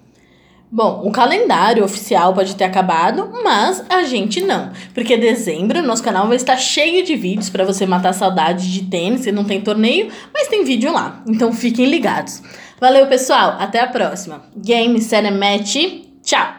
Bom, 0.71 1.01
o 1.03 1.11
calendário 1.11 1.83
oficial 1.83 2.33
pode 2.33 2.55
ter 2.55 2.63
acabado, 2.63 3.31
mas 3.43 3.83
a 3.89 4.03
gente 4.03 4.39
não. 4.41 4.71
Porque 4.93 5.17
dezembro 5.17 5.81
nosso 5.81 6.03
canal 6.03 6.27
vai 6.27 6.35
estar 6.35 6.57
cheio 6.57 7.03
de 7.03 7.15
vídeos 7.15 7.49
para 7.49 7.65
você 7.65 7.87
matar 7.87 8.13
saudade 8.13 8.71
de 8.71 8.83
tênis 8.83 9.25
e 9.25 9.31
não 9.31 9.43
tem 9.43 9.61
torneio, 9.61 10.09
mas 10.31 10.47
tem 10.47 10.63
vídeo 10.63 10.93
lá. 10.93 11.23
Então 11.27 11.51
fiquem 11.51 11.87
ligados. 11.87 12.43
Valeu, 12.79 13.07
pessoal. 13.07 13.57
Até 13.59 13.79
a 13.79 13.87
próxima. 13.87 14.43
Game, 14.55 15.01
Set 15.01 15.29
Match. 15.31 15.75
Tchau! 16.23 16.58